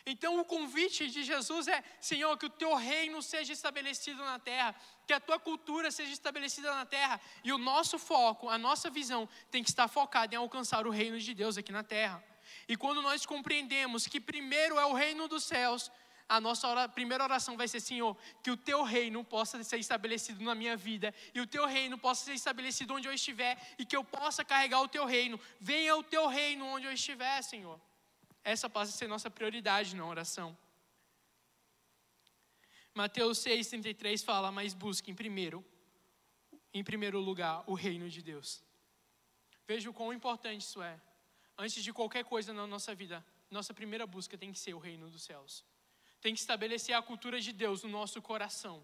[0.06, 4.76] Então o convite de Jesus é: Senhor, que o teu reino seja estabelecido na terra,
[5.08, 9.28] que a tua cultura seja estabelecida na terra, e o nosso foco, a nossa visão
[9.50, 12.24] tem que estar focada em alcançar o reino de Deus aqui na terra.
[12.68, 15.92] E quando nós compreendemos que primeiro é o reino dos céus,
[16.28, 20.56] a nossa primeira oração vai ser: Senhor, que o teu reino possa ser estabelecido na
[20.56, 24.04] minha vida, e o teu reino possa ser estabelecido onde eu estiver, e que eu
[24.04, 25.40] possa carregar o teu reino.
[25.60, 27.80] Venha o teu reino onde eu estiver, Senhor.
[28.44, 30.58] Essa passa a ser nossa prioridade na oração.
[32.94, 35.64] Mateus 6,33 fala: Mas busquem primeiro,
[36.74, 38.64] em primeiro lugar o reino de Deus.
[39.68, 41.00] Veja o quão importante isso é.
[41.58, 45.10] Antes de qualquer coisa na nossa vida, nossa primeira busca tem que ser o reino
[45.10, 45.64] dos céus.
[46.26, 48.84] Tem que estabelecer a cultura de Deus no nosso coração.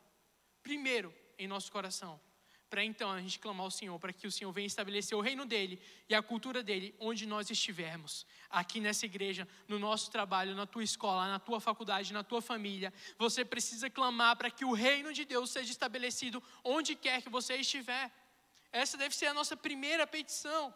[0.62, 2.22] Primeiro, em nosso coração.
[2.70, 5.44] Para então a gente clamar ao Senhor, para que o Senhor venha estabelecer o reino
[5.44, 8.28] dele e a cultura dele onde nós estivermos.
[8.48, 12.94] Aqui nessa igreja, no nosso trabalho, na tua escola, na tua faculdade, na tua família.
[13.18, 17.56] Você precisa clamar para que o reino de Deus seja estabelecido onde quer que você
[17.56, 18.12] estiver.
[18.72, 20.72] Essa deve ser a nossa primeira petição.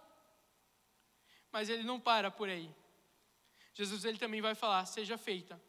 [1.52, 2.74] Mas ele não para por aí.
[3.76, 5.62] Jesus ele também vai falar: seja feita,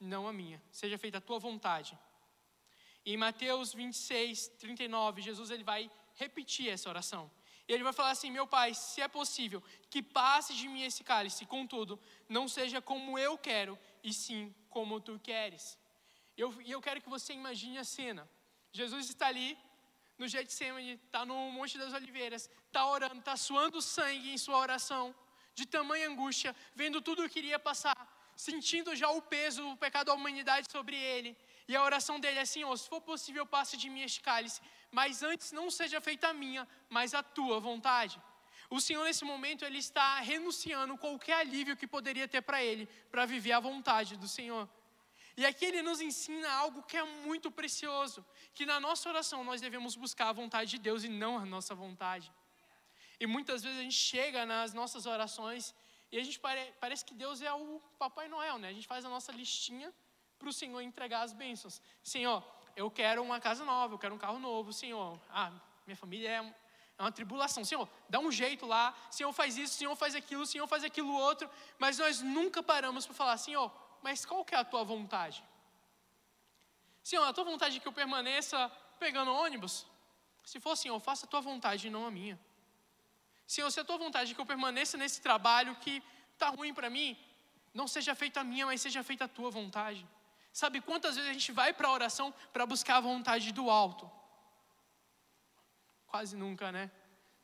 [0.00, 1.98] não a minha, seja feita a tua vontade.
[3.04, 7.30] E em Mateus 26, 39, Jesus ele vai repetir essa oração.
[7.68, 11.46] Ele vai falar assim: Meu pai, se é possível, que passe de mim esse cálice,
[11.46, 15.78] contudo, não seja como eu quero, e sim como tu queres.
[16.36, 18.28] E eu, eu quero que você imagine a cena.
[18.72, 19.56] Jesus está ali
[20.18, 25.14] no Getsemane, está no Monte das Oliveiras, está orando, está suando sangue em sua oração,
[25.54, 27.96] de tamanha angústia, vendo tudo o que iria passar,
[28.46, 31.30] sentindo já o peso do pecado da humanidade sobre ele.
[31.68, 34.60] E a oração dele é assim: oh, se for possível, passe de mim este cálice,
[34.98, 38.16] mas antes não seja feita a minha, mas a tua vontade.
[38.76, 43.26] O Senhor, nesse momento, ele está renunciando qualquer alívio que poderia ter para ele, para
[43.26, 44.68] viver a vontade do Senhor.
[45.36, 48.24] E aqui ele nos ensina algo que é muito precioso,
[48.54, 51.74] que na nossa oração nós devemos buscar a vontade de Deus e não a nossa
[51.74, 52.30] vontade.
[53.18, 55.74] E muitas vezes a gente chega nas nossas orações
[56.12, 58.68] e a gente pare, parece que Deus é o Papai Noel, né?
[58.68, 59.92] A gente faz a nossa listinha
[60.38, 61.80] para o Senhor entregar as bênçãos.
[62.02, 62.42] Senhor,
[62.74, 65.20] eu quero uma casa nova, eu quero um carro novo, Senhor.
[65.30, 65.52] Ah,
[65.86, 66.54] minha família é,
[66.98, 67.64] é uma tribulação.
[67.64, 68.96] Senhor, dá um jeito lá.
[69.10, 71.48] Senhor faz isso, Senhor faz aquilo, Senhor faz aquilo outro.
[71.78, 73.70] Mas nós nunca paramos para falar, Senhor,
[74.02, 75.44] mas qual que é a tua vontade?
[77.04, 78.68] Senhor, a tua vontade é que eu permaneça
[78.98, 79.86] pegando ônibus?
[80.44, 82.38] Se for Senhor, faça a tua vontade e não a minha.
[83.52, 85.94] Senhor, se a tua vontade é que eu permaneça nesse trabalho que
[86.34, 87.08] está ruim para mim,
[87.74, 90.06] não seja feita a minha, mas seja feita a tua vontade.
[90.52, 94.08] Sabe quantas vezes a gente vai para a oração para buscar a vontade do alto?
[96.06, 96.90] Quase nunca, né?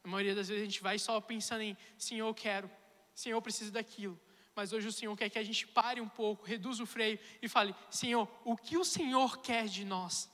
[0.05, 2.71] Na maioria das vezes a gente vai só pensando em, Senhor, eu quero,
[3.13, 4.17] Senhor, eu preciso daquilo
[4.57, 7.47] mas hoje o Senhor quer que a gente pare um pouco, reduza o freio e
[7.47, 10.31] fale: Senhor, o que o Senhor quer de nós?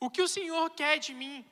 [0.00, 1.44] O que o Senhor quer de mim?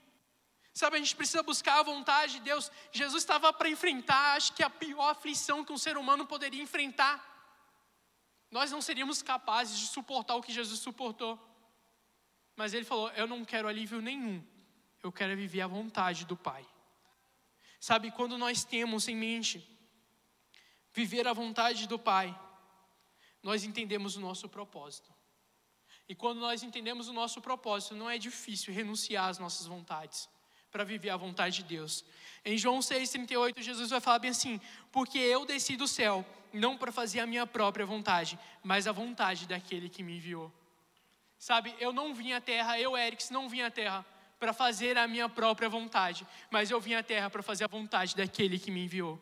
[0.76, 2.70] Sabe, a gente precisa buscar a vontade de Deus.
[2.92, 7.16] Jesus estava para enfrentar, acho que a pior aflição que um ser humano poderia enfrentar.
[8.50, 11.40] Nós não seríamos capazes de suportar o que Jesus suportou.
[12.54, 14.44] Mas ele falou: Eu não quero alívio nenhum,
[15.02, 16.66] eu quero viver a vontade do Pai.
[17.80, 19.66] Sabe, quando nós temos em mente
[20.92, 22.38] viver a vontade do Pai,
[23.42, 25.10] nós entendemos o nosso propósito.
[26.06, 30.28] E quando nós entendemos o nosso propósito, não é difícil renunciar às nossas vontades
[30.76, 32.04] para viver a vontade de Deus.
[32.44, 34.60] Em João 6,38, Jesus vai falar bem assim:
[34.92, 39.46] Porque eu desci do céu, não para fazer a minha própria vontade, mas a vontade
[39.46, 40.52] daquele que me enviou.
[41.38, 44.04] Sabe, eu não vim à terra, eu, Erics, não vim à terra
[44.38, 48.14] para fazer a minha própria vontade, mas eu vim à terra para fazer a vontade
[48.14, 49.18] daquele que me enviou.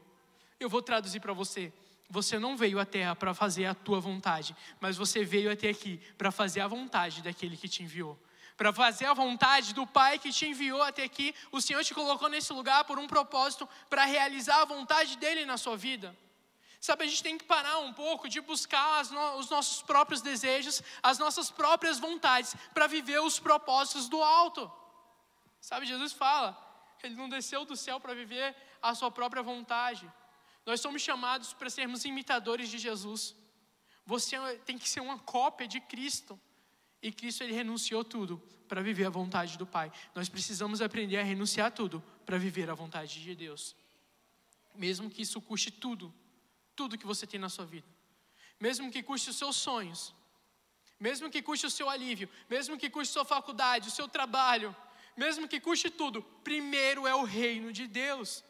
[0.59, 1.73] Eu vou traduzir para você.
[2.11, 6.01] Você não veio à terra para fazer a tua vontade, mas você veio até aqui
[6.19, 8.19] para fazer a vontade daquele que te enviou.
[8.57, 12.29] Para fazer a vontade do Pai que te enviou até aqui, o Senhor te colocou
[12.29, 16.17] nesse lugar por um propósito para realizar a vontade dele na sua vida.
[16.81, 20.83] Sabe, a gente tem que parar um pouco de buscar no, os nossos próprios desejos,
[21.03, 24.71] as nossas próprias vontades, para viver os propósitos do alto.
[25.61, 26.55] Sabe, Jesus fala,
[27.03, 30.11] ele não desceu do céu para viver a sua própria vontade.
[30.67, 33.35] Nós somos chamados para sermos imitadores de Jesus.
[34.07, 34.37] Você
[34.67, 36.39] tem que ser uma cópia de Cristo.
[37.05, 39.93] E Cristo ele renunciou tudo para viver a vontade do Pai.
[40.15, 43.77] Nós precisamos aprender a renunciar tudo para viver a vontade de Deus.
[44.75, 46.13] Mesmo que isso custe tudo,
[46.75, 47.87] tudo que você tem na sua vida.
[48.59, 50.15] Mesmo que custe os seus sonhos.
[50.99, 54.75] Mesmo que custe o seu alívio, mesmo que custe sua faculdade, o seu trabalho,
[55.15, 58.43] mesmo que custe tudo, primeiro é o reino de Deus.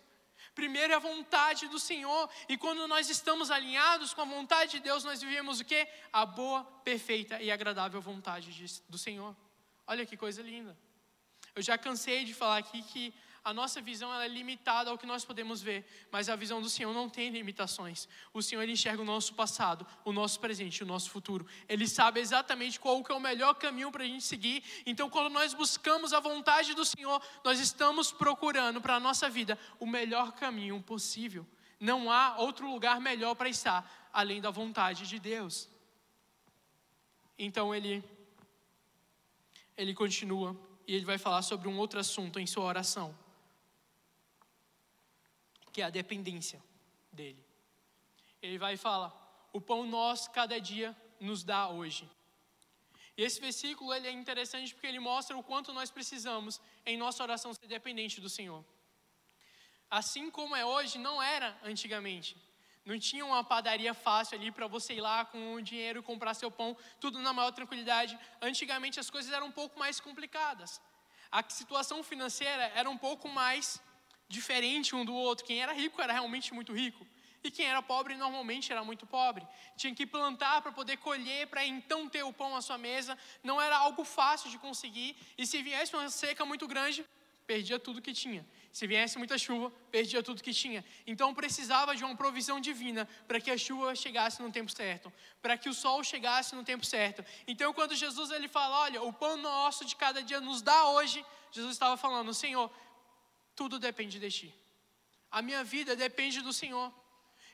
[0.54, 2.30] Primeiro é a vontade do Senhor.
[2.48, 5.88] E quando nós estamos alinhados com a vontade de Deus, nós vivemos o quê?
[6.12, 9.36] A boa, perfeita e agradável vontade de, do Senhor.
[9.86, 10.76] Olha que coisa linda.
[11.54, 13.14] Eu já cansei de falar aqui que
[13.44, 16.94] a nossa visão é limitada ao que nós podemos ver, mas a visão do Senhor
[16.94, 18.08] não tem limitações.
[18.32, 21.46] O Senhor ele enxerga o nosso passado, o nosso presente, o nosso futuro.
[21.68, 24.64] Ele sabe exatamente qual que é o melhor caminho para a gente seguir.
[24.86, 29.58] Então, quando nós buscamos a vontade do Senhor, nós estamos procurando para a nossa vida
[29.78, 31.46] o melhor caminho possível.
[31.78, 35.68] Não há outro lugar melhor para estar além da vontade de Deus.
[37.38, 38.02] Então ele
[39.76, 43.14] ele continua e ele vai falar sobre um outro assunto em sua oração
[45.74, 46.62] que é a dependência
[47.12, 47.44] dele.
[48.40, 49.08] Ele vai e fala:
[49.52, 52.08] "O pão nosso cada dia nos dá hoje".
[53.16, 57.22] E esse versículo ele é interessante porque ele mostra o quanto nós precisamos em nossa
[57.26, 58.64] oração ser dependente do Senhor.
[59.90, 62.36] Assim como é hoje, não era antigamente.
[62.84, 66.50] Não tinha uma padaria fácil ali para você ir lá com o dinheiro comprar seu
[66.50, 68.18] pão, tudo na maior tranquilidade.
[68.42, 70.80] Antigamente as coisas eram um pouco mais complicadas.
[71.30, 73.80] A situação financeira era um pouco mais
[74.28, 75.44] diferente um do outro.
[75.44, 77.06] Quem era rico era realmente muito rico.
[77.42, 79.46] E quem era pobre normalmente era muito pobre.
[79.76, 83.18] Tinha que plantar para poder colher, para então ter o pão à sua mesa.
[83.42, 85.14] Não era algo fácil de conseguir.
[85.36, 87.04] E se viesse uma seca muito grande,
[87.46, 88.46] perdia tudo que tinha.
[88.72, 90.82] Se viesse muita chuva, perdia tudo que tinha.
[91.06, 95.56] Então precisava de uma provisão divina para que a chuva chegasse no tempo certo, para
[95.56, 97.24] que o sol chegasse no tempo certo.
[97.46, 101.24] Então quando Jesus ele fala, olha, o pão nosso de cada dia nos dá hoje,
[101.52, 102.68] Jesus estava falando, Senhor,
[103.54, 104.54] tudo depende de ti.
[105.30, 106.92] A minha vida depende do Senhor.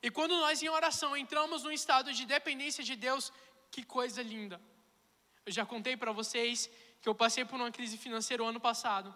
[0.02, 3.32] E quando nós em oração entramos num estado de dependência de Deus,
[3.70, 4.60] que coisa linda.
[5.44, 9.14] Eu já contei para vocês que eu passei por uma crise financeira o ano passado.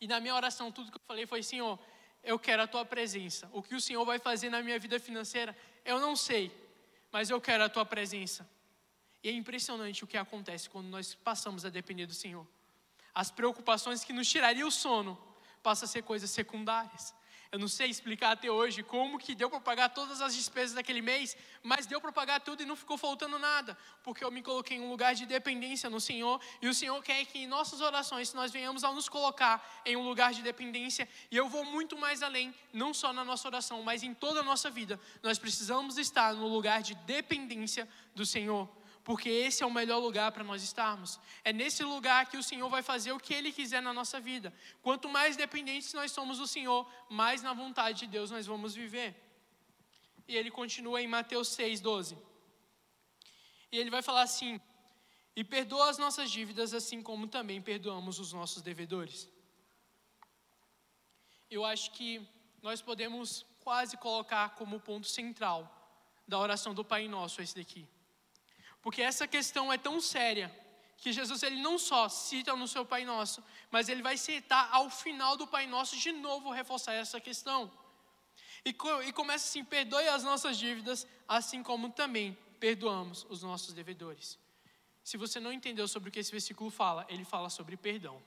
[0.00, 1.78] E na minha oração, tudo que eu falei foi: Senhor,
[2.22, 3.48] eu quero a tua presença.
[3.52, 6.52] O que o Senhor vai fazer na minha vida financeira, eu não sei,
[7.10, 8.48] mas eu quero a tua presença.
[9.22, 12.46] E é impressionante o que acontece quando nós passamos a depender do Senhor.
[13.14, 15.18] As preocupações que nos tirariam o sono
[15.66, 17.12] passam a ser coisas secundárias.
[17.50, 21.02] Eu não sei explicar até hoje como que deu para pagar todas as despesas daquele
[21.02, 24.76] mês, mas deu para pagar tudo e não ficou faltando nada, porque eu me coloquei
[24.76, 28.32] em um lugar de dependência no Senhor, e o Senhor quer que em nossas orações
[28.32, 32.22] nós venhamos a nos colocar em um lugar de dependência, e eu vou muito mais
[32.22, 35.00] além, não só na nossa oração, mas em toda a nossa vida.
[35.20, 38.68] Nós precisamos estar no lugar de dependência do Senhor
[39.06, 41.20] porque esse é o melhor lugar para nós estarmos.
[41.44, 44.52] É nesse lugar que o Senhor vai fazer o que Ele quiser na nossa vida.
[44.82, 49.14] Quanto mais dependentes nós somos do Senhor, mais na vontade de Deus nós vamos viver.
[50.26, 52.18] E ele continua em Mateus 6, 12.
[53.70, 54.60] E ele vai falar assim:
[55.36, 59.28] E perdoa as nossas dívidas, assim como também perdoamos os nossos devedores.
[61.48, 62.28] Eu acho que
[62.60, 65.60] nós podemos quase colocar como ponto central
[66.26, 67.88] da oração do Pai Nosso esse daqui.
[68.86, 70.48] Porque essa questão é tão séria
[70.96, 74.88] que Jesus ele não só cita no seu Pai Nosso, mas ele vai citar ao
[74.88, 77.68] final do Pai Nosso de novo reforçar essa questão.
[78.64, 78.70] E,
[79.08, 84.38] e começa assim: perdoe as nossas dívidas, assim como também perdoamos os nossos devedores.
[85.02, 88.22] Se você não entendeu sobre o que esse versículo fala, ele fala sobre perdão.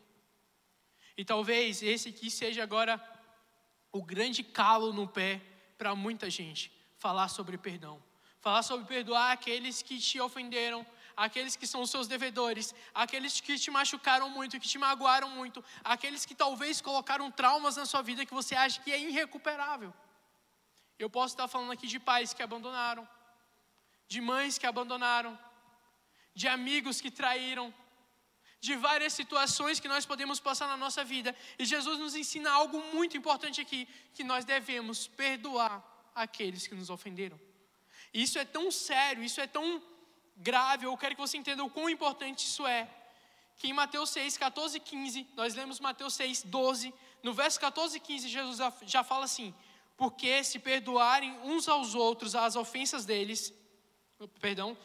[1.15, 3.01] E talvez esse aqui seja agora
[3.93, 5.41] o grande calo no pé
[5.77, 8.08] para muita gente falar sobre perdão
[8.41, 13.57] falar sobre perdoar aqueles que te ofenderam, aqueles que são os seus devedores, aqueles que
[13.59, 18.25] te machucaram muito, que te magoaram muito, aqueles que talvez colocaram traumas na sua vida
[18.25, 19.93] que você acha que é irrecuperável.
[20.97, 23.07] Eu posso estar falando aqui de pais que abandonaram,
[24.07, 25.37] de mães que abandonaram,
[26.33, 27.73] de amigos que traíram,
[28.61, 31.35] de várias situações que nós podemos passar na nossa vida.
[31.57, 36.89] E Jesus nos ensina algo muito importante aqui, que nós devemos perdoar aqueles que nos
[36.89, 37.39] ofenderam.
[38.13, 39.81] Isso é tão sério, isso é tão
[40.35, 42.89] grave, eu quero que você entenda o quão importante isso é.
[43.57, 47.97] Que em Mateus 6, 14 e 15, nós lemos Mateus 6, 12, no verso 14
[47.97, 49.53] e 15, Jesus já fala assim:
[49.97, 53.53] Porque se perdoarem uns aos outros as ofensas deles,
[54.39, 54.77] perdão,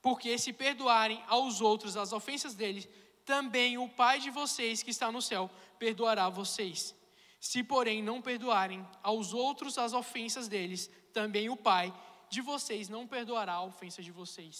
[0.00, 2.88] porque se perdoarem aos outros as ofensas deles,
[3.24, 6.94] também o Pai de vocês que está no céu perdoará vocês.
[7.40, 11.92] Se, porém, não perdoarem aos outros as ofensas deles, também o Pai
[12.34, 14.56] de vocês não perdoará a ofensa de vocês.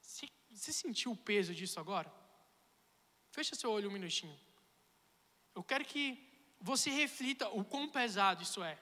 [0.00, 2.10] Você, você sentiu o peso disso agora?
[3.30, 4.36] Fecha seu olho um minutinho.
[5.54, 6.04] Eu quero que
[6.60, 8.76] você reflita o quão pesado isso é.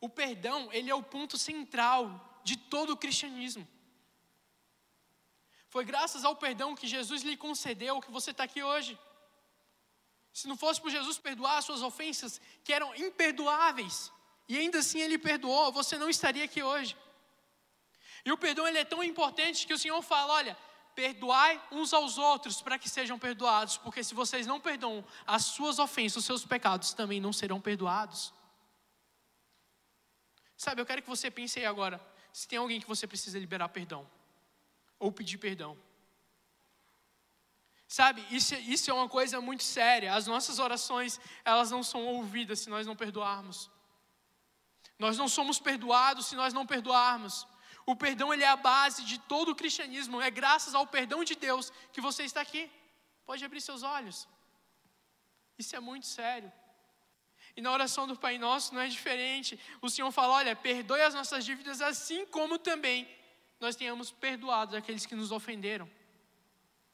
[0.00, 2.04] O perdão, ele é o ponto central
[2.42, 3.64] de todo o cristianismo.
[5.68, 8.98] Foi graças ao perdão que Jesus lhe concedeu que você está aqui hoje.
[10.32, 14.10] Se não fosse por Jesus perdoar as suas ofensas, que eram imperdoáveis,
[14.48, 16.96] e ainda assim ele perdoou, você não estaria aqui hoje.
[18.24, 20.56] E o perdão ele é tão importante que o Senhor fala: olha,
[20.94, 25.78] perdoai uns aos outros para que sejam perdoados, porque se vocês não perdoam as suas
[25.78, 28.32] ofensas, os seus pecados também não serão perdoados.
[30.56, 32.00] Sabe, eu quero que você pense aí agora,
[32.32, 34.08] se tem alguém que você precisa liberar perdão,
[34.98, 35.76] ou pedir perdão.
[37.88, 40.14] Sabe, isso, isso é uma coisa muito séria.
[40.14, 43.70] As nossas orações, elas não são ouvidas se nós não perdoarmos.
[44.98, 47.46] Nós não somos perdoados se nós não perdoarmos.
[47.84, 50.20] O perdão ele é a base de todo o cristianismo.
[50.20, 52.70] É graças ao perdão de Deus que você está aqui.
[53.26, 54.28] Pode abrir seus olhos.
[55.58, 56.52] Isso é muito sério.
[57.56, 59.58] E na oração do Pai Nosso não é diferente.
[59.80, 63.08] O Senhor fala: olha, perdoe as nossas dívidas, assim como também
[63.60, 65.88] nós tenhamos perdoado aqueles que nos ofenderam.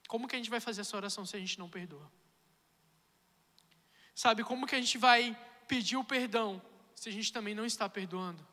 [0.06, 2.10] Como que a gente vai fazer essa oração se a gente não perdoa?
[4.14, 5.36] Sabe, como que a gente vai
[5.68, 6.60] pedir o perdão
[6.98, 8.46] se a gente também não está perdoando?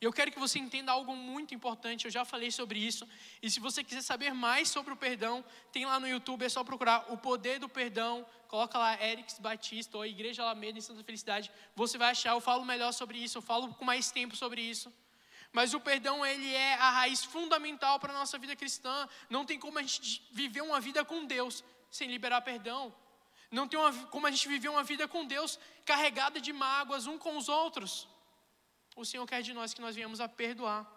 [0.00, 3.08] E eu quero que você entenda algo muito importante, eu já falei sobre isso.
[3.40, 6.64] E se você quiser saber mais sobre o perdão, tem lá no YouTube, é só
[6.64, 8.26] procurar o poder do perdão.
[8.48, 11.52] Coloca lá Erics Batista ou Igreja Alameda em Santa Felicidade.
[11.76, 14.92] Você vai achar, eu falo melhor sobre isso, eu falo com mais tempo sobre isso.
[15.52, 19.08] Mas o perdão, ele é a raiz fundamental para a nossa vida cristã.
[19.30, 21.62] Não tem como a gente viver uma vida com Deus
[21.92, 22.92] sem liberar perdão.
[23.52, 27.16] Não tem uma, como a gente viver uma vida com Deus carregada de mágoas um
[27.18, 28.08] com os outros
[28.94, 30.90] o Senhor quer de nós que nós venhamos a perdoar.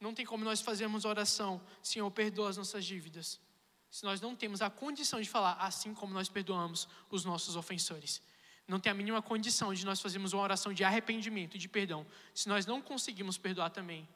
[0.00, 3.40] Não tem como nós fazermos oração, Senhor, perdoa as nossas dívidas,
[3.88, 8.20] se nós não temos a condição de falar assim como nós perdoamos os nossos ofensores.
[8.66, 12.06] Não tem a mínima condição de nós fazermos uma oração de arrependimento e de perdão,
[12.34, 14.08] se nós não conseguimos perdoar também.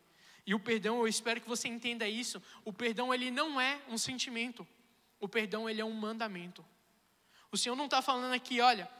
[0.45, 3.99] E o perdão, eu espero que você entenda isso, o perdão ele não é um
[3.99, 4.66] sentimento,
[5.20, 6.64] o perdão ele é um mandamento.
[7.51, 8.90] O Senhor não está falando aqui, olha,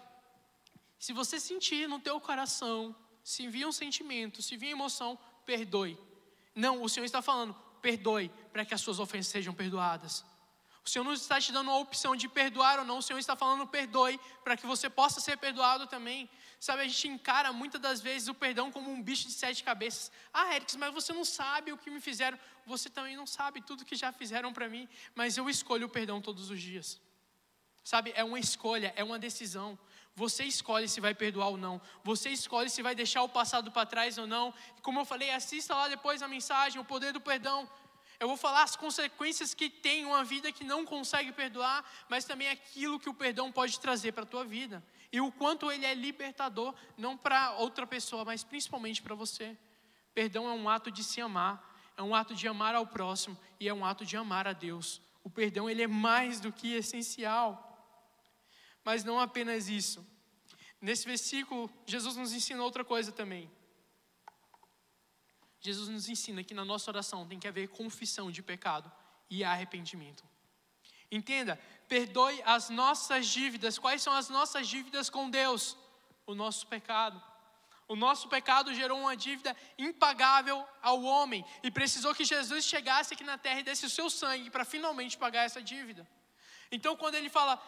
[0.99, 5.99] se você sentir no teu coração se vir um sentimento, se vir emoção, perdoe.
[6.55, 10.25] Não, o Senhor está falando, perdoe, para que as suas ofensas sejam perdoadas.
[10.85, 13.35] O Senhor não está te dando a opção de perdoar ou não, o Senhor está
[13.35, 16.31] falando perdoe, para que você possa ser perdoado também.
[16.61, 20.13] Sabe, a gente encara muitas das vezes o perdão como um bicho de sete cabeças.
[20.33, 22.39] Ah, Eric, mas você não sabe o que me fizeram.
[22.65, 26.23] Você também não sabe tudo que já fizeram para mim, mas eu escolho o perdão
[26.23, 27.01] todos os dias.
[27.87, 29.79] Sabe, é uma escolha, é uma decisão.
[30.17, 31.81] Você escolhe se vai perdoar ou não.
[32.03, 34.53] Você escolhe se vai deixar o passado para trás ou não.
[34.83, 37.71] Como eu falei, assista lá depois a mensagem, o poder do perdão.
[38.19, 42.49] Eu vou falar as consequências que tem uma vida que não consegue perdoar, mas também
[42.49, 44.83] aquilo que o perdão pode trazer para a tua vida.
[45.13, 49.57] E o quanto ele é libertador, não para outra pessoa, mas principalmente para você.
[50.13, 53.69] Perdão é um ato de se amar, é um ato de amar ao próximo e
[53.69, 55.01] é um ato de amar a Deus.
[55.23, 57.66] O perdão ele é mais do que essencial.
[58.87, 60.07] Mas não apenas isso.
[60.81, 63.51] Nesse versículo, Jesus nos ensina outra coisa também.
[65.61, 68.89] Jesus nos ensina que na nossa oração tem que haver confissão de pecado
[69.29, 70.23] e arrependimento.
[71.11, 71.59] Entenda,
[71.89, 73.77] perdoe as nossas dívidas.
[73.77, 75.77] Quais são as nossas dívidas com Deus?
[76.25, 77.21] O nosso pecado.
[77.89, 83.25] O nosso pecado gerou uma dívida impagável ao homem e precisou que Jesus chegasse aqui
[83.25, 86.07] na terra e desse o seu sangue para finalmente pagar essa dívida.
[86.71, 87.61] Então, quando ele fala,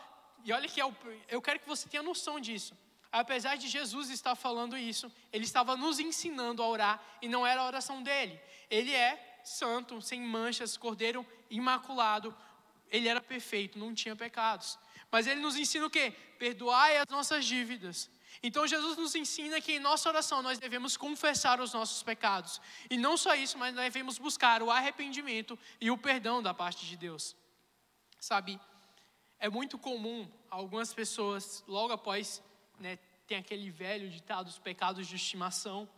[0.44, 0.94] e olha que eu,
[1.28, 2.76] é eu quero que você tenha noção disso.
[3.10, 7.62] Apesar de Jesus estar falando isso, ele estava nos ensinando a orar e não era
[7.62, 8.38] a oração dele.
[8.70, 12.36] Ele é santo, sem manchas, cordeiro imaculado.
[12.90, 14.78] Ele era perfeito, não tinha pecados.
[15.10, 16.12] Mas ele nos ensina o quê?
[16.38, 18.10] Perdoai as nossas dívidas.
[18.42, 22.60] Então Jesus nos ensina que em nossa oração nós devemos confessar os nossos pecados.
[22.90, 26.96] E não só isso, mas devemos buscar o arrependimento e o perdão da parte de
[26.96, 27.34] Deus.
[28.20, 28.60] Sabe?
[29.40, 32.42] É muito comum algumas pessoas, logo após,
[32.80, 35.88] né, tem aquele velho ditado, os pecados de estimação.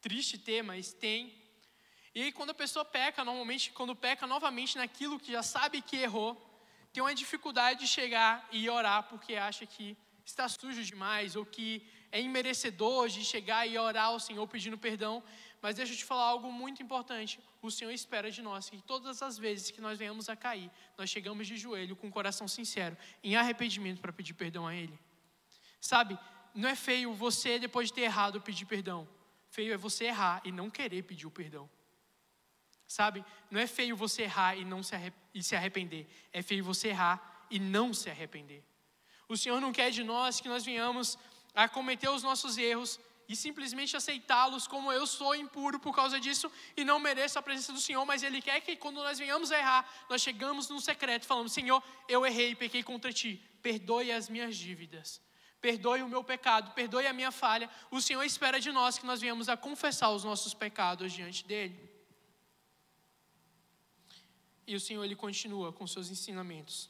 [0.00, 1.34] Triste ter, mas tem.
[2.14, 5.96] E aí, quando a pessoa peca, normalmente, quando peca novamente naquilo que já sabe que
[5.96, 6.40] errou,
[6.92, 11.86] tem uma dificuldade de chegar e orar porque acha que está sujo demais ou que
[12.12, 15.22] é imerecedor de chegar e orar ao Senhor pedindo perdão.
[15.60, 17.40] Mas deixa eu te falar algo muito importante.
[17.66, 21.10] O Senhor espera de nós que todas as vezes que nós venhamos a cair, nós
[21.10, 24.96] chegamos de joelho com o coração sincero, em arrependimento para pedir perdão a Ele.
[25.80, 26.16] Sabe,
[26.54, 29.08] não é feio você, depois de ter errado, pedir perdão.
[29.50, 31.68] Feio é você errar e não querer pedir o perdão.
[32.86, 34.94] Sabe, não é feio você errar e não se,
[35.34, 36.06] e se arrepender.
[36.32, 38.62] É feio você errar e não se arrepender.
[39.28, 41.18] O Senhor não quer de nós que nós venhamos
[41.52, 46.50] a cometer os nossos erros e simplesmente aceitá-los como eu sou impuro por causa disso
[46.76, 49.58] e não mereço a presença do Senhor, mas Ele quer que quando nós venhamos a
[49.58, 54.56] errar, nós chegamos no secreto falamos: Senhor, eu errei, pequei contra Ti, perdoe as minhas
[54.56, 55.20] dívidas,
[55.60, 57.68] perdoe o meu pecado, perdoe a minha falha.
[57.90, 61.96] O Senhor espera de nós que nós venhamos a confessar os nossos pecados diante dEle.
[64.66, 66.88] E o Senhor, Ele continua com seus ensinamentos.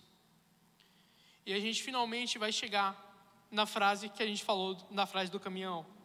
[1.46, 3.04] E a gente finalmente vai chegar
[3.50, 5.95] na frase que a gente falou, na frase do caminhão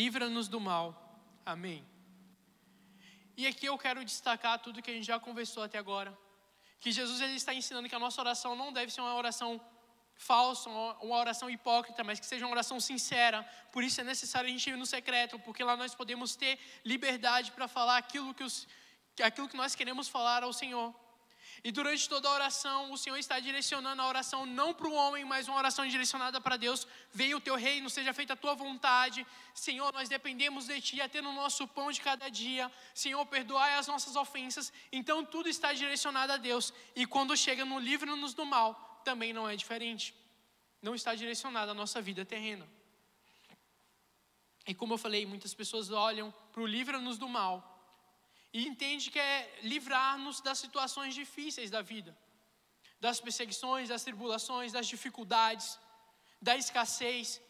[0.00, 0.86] livra-nos do mal.
[1.54, 1.80] Amém.
[3.40, 6.10] E aqui eu quero destacar tudo que a gente já conversou até agora.
[6.82, 9.50] Que Jesus ele está ensinando que a nossa oração não deve ser uma oração
[10.28, 10.68] falsa,
[11.08, 13.38] uma oração hipócrita, mas que seja uma oração sincera.
[13.74, 17.50] Por isso é necessário a gente ir no secreto, porque lá nós podemos ter liberdade
[17.56, 18.56] para falar aquilo que, os,
[19.30, 20.88] aquilo que nós queremos falar ao Senhor.
[21.64, 25.24] E durante toda a oração, o Senhor está direcionando a oração não para o homem,
[25.24, 26.86] mas uma oração direcionada para Deus.
[27.12, 29.26] Veio o teu reino, seja feita a tua vontade.
[29.54, 32.70] Senhor, nós dependemos de ti, até no nosso pão de cada dia.
[32.94, 34.72] Senhor, perdoai as nossas ofensas.
[34.92, 36.72] Então tudo está direcionado a Deus.
[36.94, 40.14] E quando chega no livro-nos do mal, também não é diferente.
[40.80, 42.68] Não está direcionado à nossa vida terrena.
[44.66, 47.77] E como eu falei, muitas pessoas olham para o livra-nos do mal
[48.52, 52.16] e entende que é livrar-nos das situações difíceis da vida,
[53.00, 55.78] das perseguições, das tribulações, das dificuldades,
[56.40, 57.40] da escassez.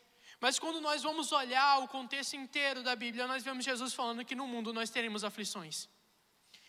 [0.40, 4.34] Mas quando nós vamos olhar o contexto inteiro da Bíblia, nós vemos Jesus falando que
[4.34, 5.88] no mundo nós teremos aflições.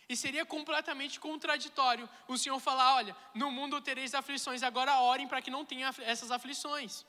[0.08, 5.40] E seria completamente contraditório o Senhor falar: olha, no mundo tereis aflições, agora orem para
[5.40, 7.04] que não tenha essas aflições.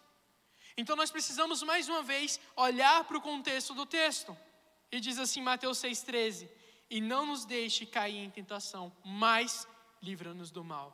[0.78, 4.38] Então nós precisamos mais uma vez olhar para o contexto do texto.
[4.92, 6.48] E diz assim, Mateus 6,13:
[6.92, 9.66] e não nos deixe cair em tentação, mas
[10.04, 10.94] livra-nos do mal.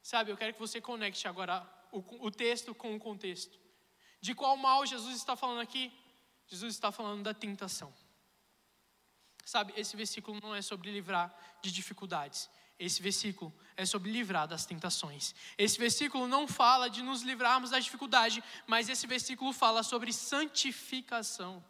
[0.00, 3.58] Sabe, eu quero que você conecte agora o, o texto com o contexto.
[4.20, 5.92] De qual mal Jesus está falando aqui?
[6.46, 7.92] Jesus está falando da tentação.
[9.44, 12.48] Sabe, esse versículo não é sobre livrar de dificuldades.
[12.78, 15.34] Esse versículo é sobre livrar das tentações.
[15.58, 21.64] Esse versículo não fala de nos livrarmos da dificuldade, mas esse versículo fala sobre santificação.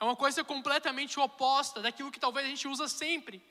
[0.00, 3.42] É uma coisa completamente oposta daquilo que talvez a gente usa sempre.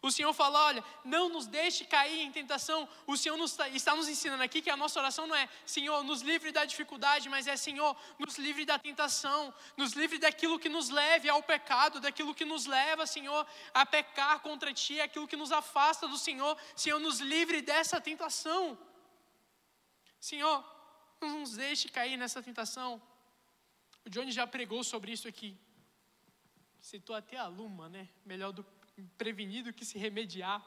[0.00, 2.88] O Senhor fala: olha, não nos deixe cair em tentação.
[3.06, 6.02] O Senhor nos, tá, está nos ensinando aqui que a nossa oração não é Senhor,
[6.02, 10.68] nos livre da dificuldade, mas é Senhor, nos livre da tentação, nos livre daquilo que
[10.68, 15.36] nos leve ao pecado, daquilo que nos leva, Senhor, a pecar contra Ti, aquilo que
[15.36, 16.56] nos afasta do Senhor.
[16.74, 18.76] Senhor, nos livre dessa tentação.
[20.18, 20.64] Senhor,
[21.20, 23.00] não nos deixe cair nessa tentação.
[24.04, 25.56] O Johnny já pregou sobre isso aqui.
[26.82, 28.08] Citou até a Luma, né?
[28.26, 28.64] Melhor do,
[29.16, 30.60] prevenir do que se remediar.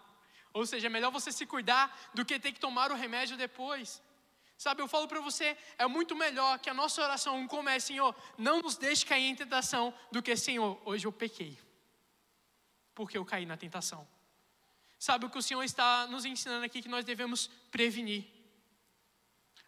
[0.53, 4.01] Ou seja, é melhor você se cuidar do que ter que tomar o remédio depois.
[4.57, 8.61] Sabe, eu falo para você, é muito melhor que a nossa oração comece, Senhor, não
[8.61, 11.59] nos deixe cair em tentação, do que, Senhor, hoje eu pequei,
[12.93, 14.07] porque eu caí na tentação.
[14.97, 18.25] Sabe o que o Senhor está nos ensinando aqui que nós devemos prevenir?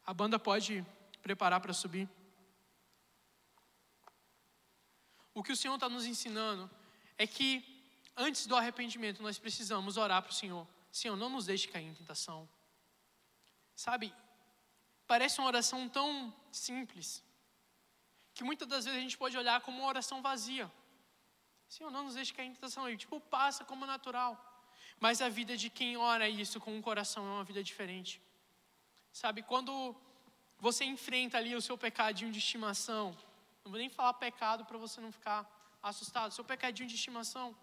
[0.05, 0.85] A banda pode
[1.21, 2.07] preparar para subir.
[5.37, 6.67] O que o Senhor está nos ensinando
[7.15, 7.63] é que
[8.15, 10.67] antes do arrependimento nós precisamos orar para o Senhor.
[10.91, 12.49] Senhor, não nos deixe cair em tentação.
[13.75, 14.11] Sabe,
[15.05, 17.23] parece uma oração tão simples,
[18.33, 20.71] que muitas das vezes a gente pode olhar como uma oração vazia.
[21.69, 22.89] Senhor, não nos deixe cair em tentação.
[22.89, 24.33] E, tipo, passa como natural.
[24.99, 28.19] Mas a vida de quem ora isso com o coração é uma vida diferente.
[29.13, 29.95] Sabe, quando
[30.57, 33.15] você enfrenta ali o seu pecadinho de estimação,
[33.67, 35.45] não vou nem falar pecado para você não ficar
[35.83, 36.31] assustado.
[36.31, 37.53] Seu pecadinho de estimação.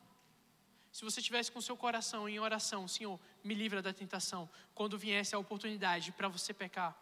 [0.93, 4.49] Se você tivesse com seu coração em oração, Senhor, me livra da tentação.
[4.75, 6.95] Quando viesse a oportunidade para você pecar,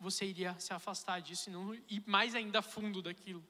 [0.00, 3.44] você iria se afastar disso e não ir mais ainda fundo daquilo.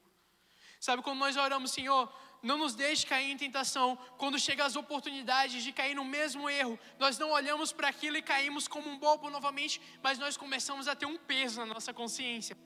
[0.77, 3.97] Sabe quando nós oramos, Senhor, não nos deixe cair em tentação.
[4.17, 8.21] Quando chegam as oportunidades de cair no mesmo erro, nós não olhamos para aquilo e
[8.21, 12.57] caímos como um bobo novamente, mas nós começamos a ter um peso na nossa consciência.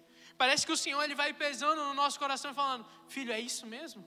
[0.41, 3.63] Parece que o Senhor ele vai pesando no nosso coração e falando: Filho, é isso
[3.73, 4.03] mesmo?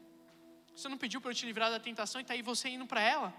[0.75, 3.01] Você não pediu para eu te livrar da tentação e está aí você indo para
[3.01, 3.33] ela?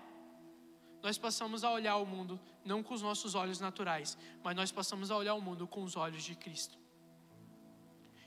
[1.03, 5.11] Nós passamos a olhar o mundo não com os nossos olhos naturais, mas nós passamos
[5.11, 6.77] a olhar o mundo com os olhos de Cristo.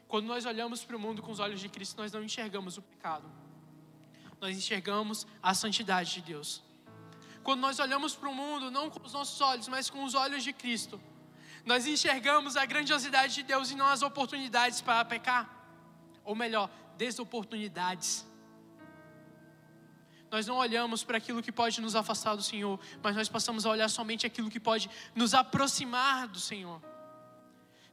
[0.07, 2.83] Quando nós olhamos para o mundo com os olhos de Cristo, nós não enxergamos o
[2.83, 3.27] pecado,
[4.39, 6.62] nós enxergamos a santidade de Deus.
[7.43, 10.45] Quando nós olhamos para o mundo não com os nossos olhos, mas com os olhos
[10.45, 11.01] de Cristo,
[11.65, 15.49] nós enxergamos a grandiosidade de Deus e não as oportunidades para pecar,
[16.25, 18.27] ou melhor, desoportunidades.
[20.31, 23.71] Nós não olhamos para aquilo que pode nos afastar do Senhor, mas nós passamos a
[23.71, 26.83] olhar somente aquilo que pode nos aproximar do Senhor.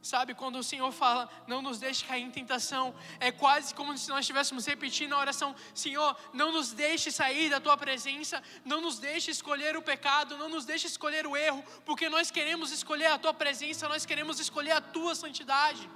[0.06, 4.08] Sabe, quando o Senhor fala, não nos deixe cair em tentação, é quase como se
[4.08, 9.00] nós estivéssemos repetindo a oração: Senhor, não nos deixe sair da tua presença, não nos
[9.00, 13.18] deixe escolher o pecado, não nos deixe escolher o erro, porque nós queremos escolher a
[13.18, 15.90] tua presença, nós queremos escolher a tua santidade.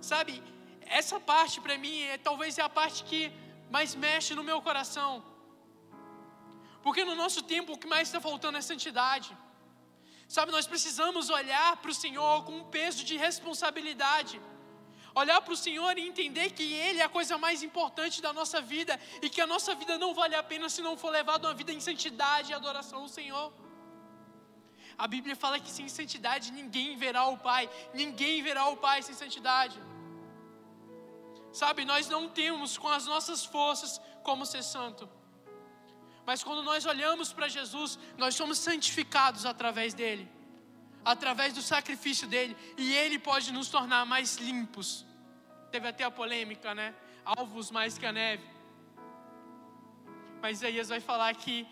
[0.00, 0.42] Sabe,
[1.00, 3.32] essa parte para mim é talvez é a parte que
[3.70, 5.24] mais mexe no meu coração,
[6.82, 9.30] porque no nosso tempo o que mais está faltando é santidade.
[10.28, 14.40] Sabe, nós precisamos olhar para o Senhor com um peso de responsabilidade.
[15.14, 18.60] Olhar para o Senhor e entender que Ele é a coisa mais importante da nossa
[18.60, 21.54] vida e que a nossa vida não vale a pena se não for levada uma
[21.54, 23.52] vida em santidade e adoração ao Senhor.
[24.98, 29.14] A Bíblia fala que sem santidade ninguém verá o Pai, ninguém verá o Pai sem
[29.14, 29.78] santidade.
[31.52, 35.08] Sabe, nós não temos com as nossas forças como ser santo.
[36.26, 40.28] Mas quando nós olhamos para Jesus, nós somos santificados através dele,
[41.04, 45.06] através do sacrifício dele, e ele pode nos tornar mais limpos.
[45.70, 46.94] Teve até a polêmica, né?
[47.24, 48.44] Alvos mais que a neve.
[50.42, 51.66] Mas Isaías vai falar que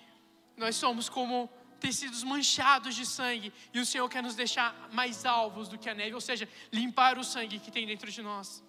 [0.56, 1.50] nós somos como
[1.80, 5.94] tecidos manchados de sangue, e o Senhor quer nos deixar mais alvos do que a
[5.94, 8.62] neve, ou seja, limpar o sangue que tem dentro de nós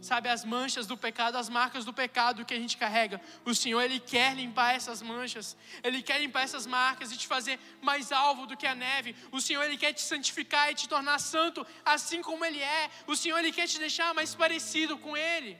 [0.00, 3.20] sabe, as manchas do pecado, as marcas do pecado que a gente carrega.
[3.44, 7.58] O Senhor, Ele quer limpar essas manchas, Ele quer limpar essas marcas e te fazer
[7.82, 9.14] mais alvo do que a neve.
[9.32, 12.90] O Senhor, Ele quer te santificar e te tornar santo, assim como Ele é.
[13.06, 15.58] O Senhor, Ele quer te deixar mais parecido com Ele.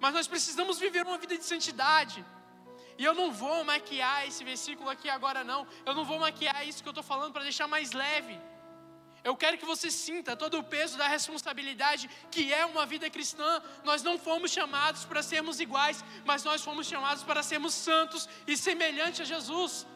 [0.00, 2.24] Mas nós precisamos viver uma vida de santidade.
[2.98, 5.66] E eu não vou maquiar esse versículo aqui agora, não.
[5.84, 8.38] Eu não vou maquiar isso que eu estou falando para deixar mais leve.
[9.24, 13.50] Eu quero que você sinta todo o peso da responsabilidade que é uma vida cristã.
[13.84, 18.56] Nós não fomos chamados para sermos iguais, mas nós fomos chamados para sermos santos e
[18.56, 19.86] semelhantes a Jesus.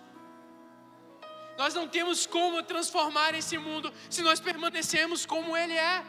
[1.58, 6.04] Nós não temos como transformar esse mundo se nós permanecemos como ele é.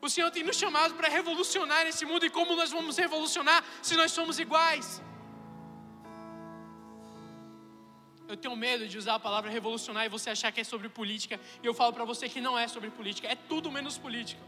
[0.00, 3.96] O Senhor tem nos chamado para revolucionar esse mundo e como nós vamos revolucionar se
[3.96, 5.00] nós somos iguais?
[8.26, 11.38] Eu tenho medo de usar a palavra revolucionar e você achar que é sobre política.
[11.62, 14.42] E eu falo para você que não é sobre política, é tudo menos política.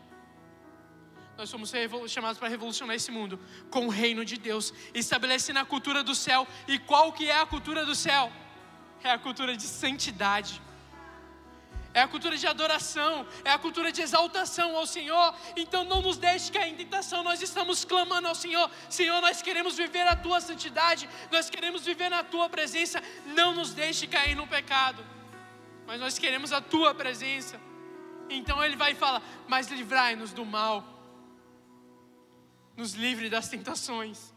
[1.37, 1.71] Nós somos
[2.09, 3.39] chamados para revolucionar esse mundo
[3.71, 6.49] com o reino de Deus, estabelecendo a cultura do céu.
[6.67, 8.33] E qual que é a cultura do céu?
[9.05, 10.63] É a cultura de santidade
[11.97, 15.35] é a cultura de adoração, é a cultura de exaltação ao Senhor.
[15.57, 18.71] Então não nos deixe cair em tentação, nós estamos clamando ao Senhor.
[18.91, 23.03] Senhor, nós queremos viver a tua santidade, nós queremos viver na tua presença.
[23.25, 25.03] Não nos deixe cair no pecado,
[25.87, 27.59] mas nós queremos a tua presença.
[28.29, 30.85] Então ele vai e fala: Mas livrai-nos do mal,
[32.77, 34.35] nos livre das tentações,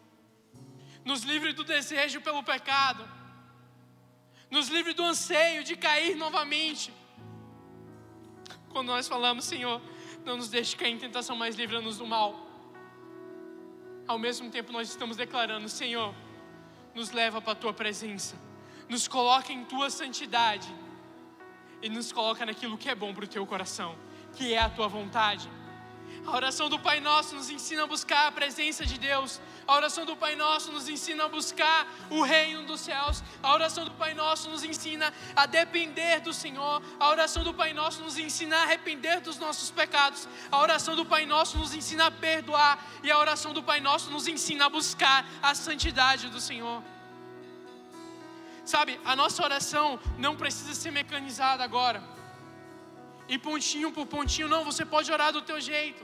[1.04, 3.06] nos livre do desejo pelo pecado,
[4.50, 6.90] nos livre do anseio de cair novamente
[8.70, 9.82] quando nós falamos, Senhor,
[10.26, 12.48] não nos deixe cair em tentação, mas livra-nos do mal.
[14.08, 16.14] Ao mesmo tempo, nós estamos declarando, Senhor,
[16.94, 18.36] nos leva para a tua presença,
[18.88, 20.68] nos coloca em tua santidade
[21.82, 23.96] e nos coloca naquilo que é bom para o teu coração,
[24.34, 25.50] que é a tua vontade.
[26.26, 29.42] A oração do Pai Nosso nos ensina a buscar a presença de Deus.
[29.68, 33.24] A oração do Pai Nosso nos ensina a buscar o reino dos céus.
[33.42, 36.82] A oração do Pai Nosso nos ensina a depender do Senhor.
[37.00, 40.28] A oração do Pai Nosso nos ensina a arrepender dos nossos pecados.
[40.52, 42.84] A oração do Pai Nosso nos ensina a perdoar.
[43.04, 46.84] E a oração do Pai Nosso nos ensina a buscar a santidade do Senhor.
[48.66, 52.19] Sabe, a nossa oração não precisa ser mecanizada agora.
[53.30, 56.04] E pontinho por pontinho, não, você pode orar do teu jeito.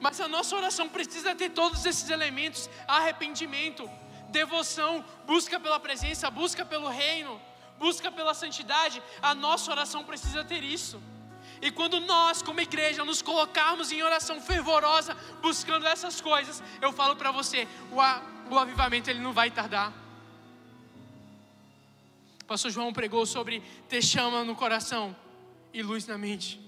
[0.00, 3.90] Mas a nossa oração precisa ter todos esses elementos: arrependimento,
[4.28, 7.40] devoção, busca pela presença, busca pelo reino,
[7.80, 9.02] busca pela santidade.
[9.20, 11.02] A nossa oração precisa ter isso.
[11.60, 17.16] E quando nós, como igreja, nos colocarmos em oração fervorosa, buscando essas coisas, eu falo
[17.16, 19.92] para você, o, o avivamento ele não vai tardar.
[22.42, 25.14] O pastor João pregou sobre ter chama no coração
[25.72, 26.62] e luz na mente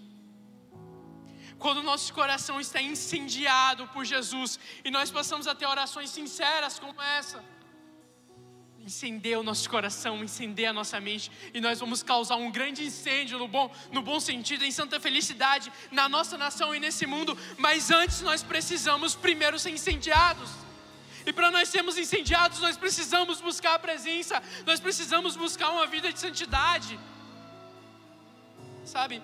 [1.64, 6.78] quando o nosso coração está incendiado por Jesus e nós passamos a ter orações sinceras
[6.78, 7.42] como essa,
[8.80, 13.38] incender o nosso coração, incender a nossa mente, e nós vamos causar um grande incêndio
[13.38, 17.90] no bom, no bom sentido, em santa felicidade, na nossa nação e nesse mundo, mas
[17.90, 20.50] antes nós precisamos primeiro ser incendiados.
[21.24, 26.12] E para nós sermos incendiados, nós precisamos buscar a presença, nós precisamos buscar uma vida
[26.12, 27.00] de santidade.
[28.84, 29.22] Sabe,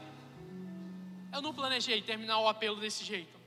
[1.33, 3.39] eu não planejei terminar o apelo desse jeito.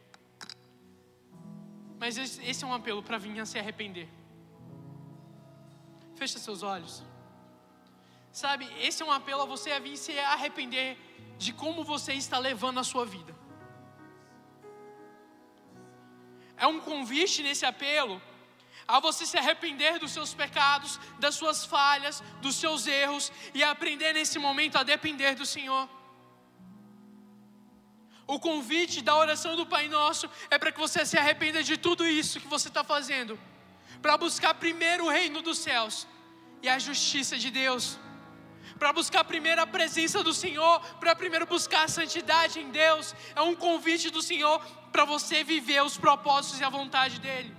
[1.99, 4.09] Mas esse é um apelo para vir a se arrepender.
[6.15, 7.03] Fecha seus olhos.
[8.31, 10.97] Sabe, esse é um apelo a você a vir se arrepender
[11.37, 13.33] de como você está levando a sua vida.
[16.57, 18.21] É um convite nesse apelo
[18.87, 24.13] a você se arrepender dos seus pecados, das suas falhas, dos seus erros e aprender
[24.13, 25.89] nesse momento a depender do Senhor.
[28.25, 32.05] O convite da oração do Pai Nosso é para que você se arrependa de tudo
[32.05, 33.37] isso que você está fazendo,
[34.01, 36.07] para buscar primeiro o reino dos céus
[36.61, 37.99] e a justiça de Deus,
[38.79, 43.13] para buscar primeiro a presença do Senhor, para primeiro buscar a santidade em Deus.
[43.35, 44.59] É um convite do Senhor
[44.91, 47.51] para você viver os propósitos e a vontade dEle.